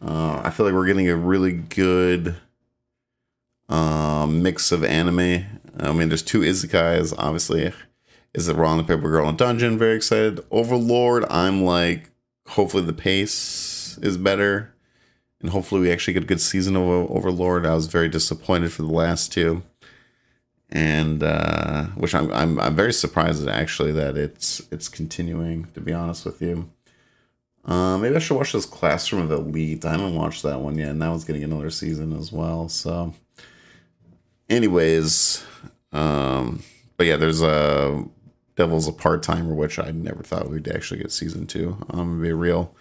Uh, 0.00 0.40
I 0.44 0.50
feel 0.50 0.66
like 0.66 0.74
we're 0.74 0.86
getting 0.86 1.08
a 1.08 1.16
really 1.16 1.52
good 1.52 2.36
uh, 3.68 4.26
mix 4.30 4.70
of 4.72 4.84
anime. 4.84 5.44
I 5.78 5.92
mean, 5.92 6.08
there's 6.08 6.22
two 6.22 6.40
izakayas, 6.40 7.14
obviously. 7.18 7.72
Is 8.34 8.48
it 8.48 8.56
wrong? 8.56 8.78
The 8.78 8.84
Paper 8.84 9.08
Girl 9.08 9.28
and 9.28 9.38
Dungeon, 9.38 9.78
very 9.78 9.96
excited. 9.96 10.40
Overlord, 10.50 11.24
I'm 11.30 11.62
like, 11.62 12.10
hopefully 12.46 12.84
the 12.84 12.92
pace 12.92 13.98
is 14.02 14.16
better 14.16 14.74
and 15.40 15.50
hopefully 15.50 15.80
we 15.80 15.92
actually 15.92 16.14
get 16.14 16.24
a 16.24 16.26
good 16.26 16.40
season 16.40 16.76
of 16.76 16.82
Overlord. 16.82 17.66
I 17.66 17.74
was 17.74 17.86
very 17.86 18.08
disappointed 18.08 18.72
for 18.72 18.82
the 18.82 18.92
last 18.92 19.32
two, 19.32 19.62
and 20.70 21.22
uh, 21.22 21.84
which 21.88 22.14
I'm, 22.14 22.32
I'm 22.32 22.58
I'm 22.58 22.74
very 22.74 22.92
surprised 22.92 23.46
actually 23.48 23.92
that 23.92 24.16
it's 24.16 24.60
it's 24.72 24.88
continuing. 24.88 25.66
To 25.74 25.80
be 25.80 25.92
honest 25.92 26.24
with 26.24 26.42
you, 26.42 26.70
uh, 27.64 27.98
maybe 27.98 28.16
I 28.16 28.18
should 28.18 28.36
watch 28.36 28.52
this 28.52 28.66
Classroom 28.66 29.22
of 29.22 29.30
Elite. 29.30 29.84
I 29.84 29.92
haven't 29.92 30.16
watched 30.16 30.42
that 30.42 30.60
one 30.60 30.76
yet, 30.76 30.90
and 30.90 31.02
that 31.02 31.08
one's 31.08 31.24
getting 31.24 31.44
another 31.44 31.70
season 31.70 32.12
as 32.16 32.32
well. 32.32 32.68
So, 32.68 33.14
anyways, 34.48 35.44
um, 35.92 36.62
but 36.96 37.06
yeah, 37.06 37.16
there's 37.16 37.42
a 37.42 38.04
Devil's 38.56 38.88
a 38.88 38.92
part 38.92 39.22
timer, 39.22 39.54
which 39.54 39.78
I 39.78 39.92
never 39.92 40.22
thought 40.22 40.50
we'd 40.50 40.68
actually 40.68 41.00
get 41.00 41.12
season 41.12 41.46
two. 41.46 41.76
I'm 41.90 42.00
um, 42.00 42.08
gonna 42.10 42.22
be 42.22 42.32
real. 42.32 42.74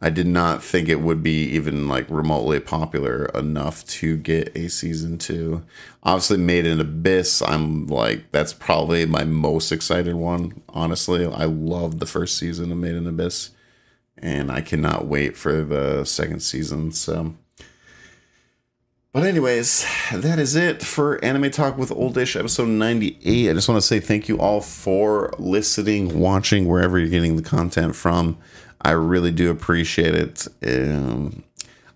I 0.00 0.10
did 0.10 0.26
not 0.26 0.62
think 0.62 0.88
it 0.88 1.00
would 1.00 1.22
be 1.22 1.44
even 1.50 1.88
like 1.88 2.06
remotely 2.10 2.60
popular 2.60 3.26
enough 3.34 3.86
to 3.86 4.16
get 4.16 4.54
a 4.56 4.68
season 4.68 5.18
two. 5.18 5.62
Obviously, 6.02 6.38
Made 6.38 6.66
in 6.66 6.80
Abyss, 6.80 7.42
I'm 7.42 7.86
like, 7.86 8.30
that's 8.30 8.52
probably 8.52 9.06
my 9.06 9.24
most 9.24 9.72
excited 9.72 10.14
one. 10.14 10.62
Honestly, 10.68 11.26
I 11.26 11.44
loved 11.44 12.00
the 12.00 12.06
first 12.06 12.36
season 12.36 12.70
of 12.72 12.78
Made 12.78 12.96
in 12.96 13.06
Abyss, 13.06 13.50
and 14.18 14.50
I 14.50 14.60
cannot 14.60 15.06
wait 15.06 15.36
for 15.36 15.62
the 15.62 16.04
second 16.04 16.40
season. 16.40 16.92
So, 16.92 17.34
but 19.14 19.22
anyways, 19.22 19.86
that 20.12 20.40
is 20.40 20.56
it 20.56 20.82
for 20.82 21.24
Anime 21.24 21.48
Talk 21.52 21.78
with 21.78 21.90
Oldish 21.90 22.34
episode 22.34 22.66
98. 22.66 23.48
I 23.48 23.52
just 23.52 23.68
want 23.68 23.80
to 23.80 23.86
say 23.86 24.00
thank 24.00 24.28
you 24.28 24.40
all 24.40 24.60
for 24.60 25.32
listening, 25.38 26.18
watching, 26.18 26.66
wherever 26.66 26.98
you're 26.98 27.08
getting 27.08 27.36
the 27.36 27.42
content 27.42 27.94
from. 27.94 28.36
I 28.80 28.90
really 28.90 29.30
do 29.30 29.52
appreciate 29.52 30.16
it. 30.16 30.48
Um, 30.66 31.44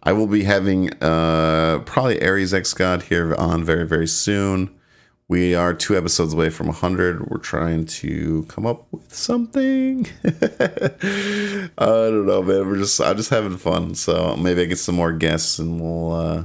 I 0.04 0.12
will 0.12 0.28
be 0.28 0.44
having 0.44 0.92
uh, 1.02 1.80
probably 1.84 2.22
Aries 2.22 2.54
X 2.54 2.72
God 2.72 3.02
here 3.02 3.34
on 3.34 3.64
very, 3.64 3.84
very 3.84 4.06
soon. 4.06 4.72
We 5.26 5.56
are 5.56 5.74
two 5.74 5.96
episodes 5.96 6.34
away 6.34 6.50
from 6.50 6.68
100. 6.68 7.28
We're 7.28 7.38
trying 7.38 7.86
to 7.86 8.44
come 8.44 8.64
up 8.64 8.86
with 8.92 9.12
something. 9.12 10.06
I 10.24 11.68
don't 11.78 12.26
know, 12.26 12.42
man. 12.44 12.68
We're 12.68 12.78
just, 12.78 13.00
I'm 13.00 13.16
just 13.16 13.30
having 13.30 13.56
fun. 13.56 13.96
So 13.96 14.36
maybe 14.36 14.62
I 14.62 14.66
get 14.66 14.78
some 14.78 14.94
more 14.94 15.12
guests 15.12 15.58
and 15.58 15.80
we'll, 15.80 16.12
uh, 16.12 16.44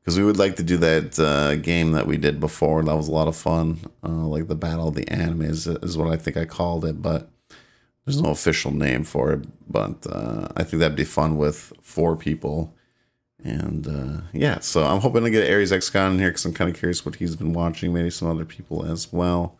because 0.00 0.18
we 0.18 0.24
would 0.24 0.38
like 0.38 0.56
to 0.56 0.62
do 0.62 0.76
that 0.78 1.18
uh, 1.18 1.56
game 1.56 1.92
that 1.92 2.06
we 2.06 2.16
did 2.16 2.40
before. 2.40 2.82
That 2.82 2.96
was 2.96 3.08
a 3.08 3.12
lot 3.12 3.28
of 3.28 3.36
fun. 3.36 3.80
Uh, 4.02 4.26
like 4.26 4.48
the 4.48 4.54
Battle 4.54 4.88
of 4.88 4.94
the 4.94 5.04
Animes 5.04 5.82
is 5.84 5.96
what 5.96 6.10
I 6.10 6.16
think 6.16 6.36
I 6.36 6.44
called 6.46 6.84
it. 6.84 7.02
But 7.02 7.28
there's 8.04 8.20
no 8.20 8.30
official 8.30 8.72
name 8.72 9.04
for 9.04 9.32
it, 9.32 9.46
but 9.70 10.06
uh, 10.10 10.48
I 10.56 10.64
think 10.64 10.80
that'd 10.80 10.96
be 10.96 11.04
fun 11.04 11.36
with 11.36 11.72
four 11.82 12.16
people. 12.16 12.74
And 13.42 13.86
uh, 13.86 14.22
yeah, 14.32 14.60
so 14.60 14.84
I'm 14.84 15.00
hoping 15.00 15.24
to 15.24 15.30
get 15.30 15.48
Aries 15.48 15.72
XCon 15.72 16.12
in 16.12 16.18
here 16.18 16.28
because 16.28 16.44
I'm 16.44 16.52
kind 16.52 16.70
of 16.70 16.76
curious 16.76 17.04
what 17.04 17.16
he's 17.16 17.36
been 17.36 17.52
watching. 17.52 17.92
Maybe 17.92 18.10
some 18.10 18.28
other 18.28 18.44
people 18.44 18.84
as 18.84 19.12
well. 19.12 19.58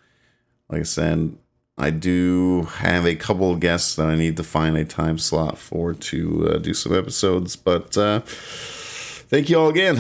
Like 0.68 0.81
I 0.81 0.85
said, 0.85 1.37
I 1.79 1.90
do 1.90 2.64
have 2.76 3.07
a 3.07 3.14
couple 3.14 3.55
guests 3.57 3.96
that 3.96 4.07
I 4.07 4.16
need 4.16 4.37
to 4.37 4.44
find 4.44 4.76
a 4.76 4.85
time 4.85 5.18
slot 5.18 5.57
for 5.57 5.94
to 5.94 6.48
uh, 6.48 6.59
do 6.59 6.74
some 6.74 6.94
episodes. 6.94 7.57
But 7.57 7.96
uh, 7.96 8.20
thank 9.30 9.48
you 9.48 9.58
all 9.58 9.68
again. 9.68 9.96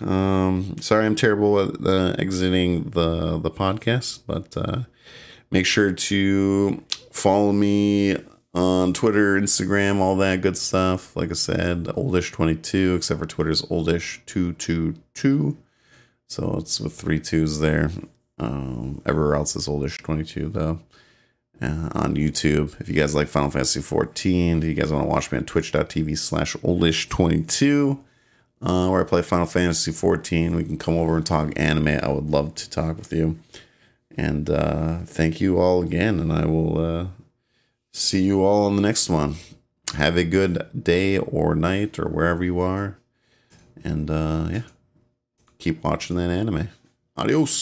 Um, 0.00 0.76
sorry, 0.80 1.06
I'm 1.06 1.14
terrible 1.14 1.60
at 1.60 1.86
uh, 1.86 2.16
exiting 2.18 2.90
the 2.90 3.38
the 3.38 3.50
podcast, 3.50 4.20
but 4.26 4.54
uh, 4.56 4.82
make 5.50 5.64
sure 5.64 5.92
to 5.92 6.82
follow 7.10 7.52
me 7.52 8.16
on 8.52 8.92
Twitter, 8.92 9.40
Instagram, 9.40 10.00
all 10.00 10.16
that 10.16 10.42
good 10.42 10.58
stuff. 10.58 11.16
Like 11.16 11.30
I 11.30 11.34
said, 11.34 11.84
oldish22, 11.84 12.96
except 12.96 13.20
for 13.20 13.26
Twitter's 13.26 13.62
oldish222. 13.62 15.56
So 16.28 16.56
it's 16.58 16.80
with 16.80 16.92
three 16.92 17.20
twos 17.20 17.60
there. 17.60 17.90
Um, 18.38 19.00
everywhere 19.06 19.36
else 19.36 19.54
is 19.56 19.68
oldish22 19.68 20.52
though. 20.52 20.80
Uh, 21.60 21.90
on 21.92 22.16
YouTube. 22.16 22.80
If 22.80 22.88
you 22.88 22.94
guys 22.96 23.14
like 23.14 23.28
Final 23.28 23.48
Fantasy 23.48 23.80
14, 23.80 24.58
if 24.58 24.64
you 24.64 24.74
guys 24.74 24.90
want 24.90 25.04
to 25.04 25.08
watch 25.08 25.30
me 25.30 25.38
on 25.38 25.44
twitch.tv 25.44 26.18
slash 26.18 26.56
oldish22, 26.56 28.00
uh, 28.62 28.88
where 28.88 29.00
I 29.00 29.04
play 29.04 29.22
Final 29.22 29.46
Fantasy 29.46 29.90
14, 29.90 30.54
we 30.54 30.64
can 30.64 30.78
come 30.78 30.94
over 30.94 31.16
and 31.16 31.26
talk 31.26 31.52
anime. 31.56 31.88
I 31.88 32.08
would 32.08 32.30
love 32.30 32.54
to 32.56 32.70
talk 32.70 32.96
with 32.96 33.12
you. 33.12 33.38
And 34.16 34.48
uh, 34.48 34.98
thank 35.04 35.40
you 35.40 35.58
all 35.58 35.82
again, 35.82 36.20
and 36.20 36.32
I 36.32 36.46
will 36.46 36.78
uh, 36.78 37.06
see 37.92 38.22
you 38.22 38.44
all 38.44 38.66
on 38.66 38.76
the 38.76 38.82
next 38.82 39.08
one. 39.08 39.36
Have 39.94 40.16
a 40.16 40.24
good 40.24 40.68
day 40.80 41.18
or 41.18 41.54
night 41.54 41.98
or 41.98 42.08
wherever 42.08 42.44
you 42.44 42.60
are. 42.60 42.98
And 43.82 44.10
uh, 44.10 44.48
yeah, 44.50 44.62
keep 45.58 45.82
watching 45.82 46.16
that 46.16 46.30
anime. 46.30 46.68
Adios. 47.16 47.50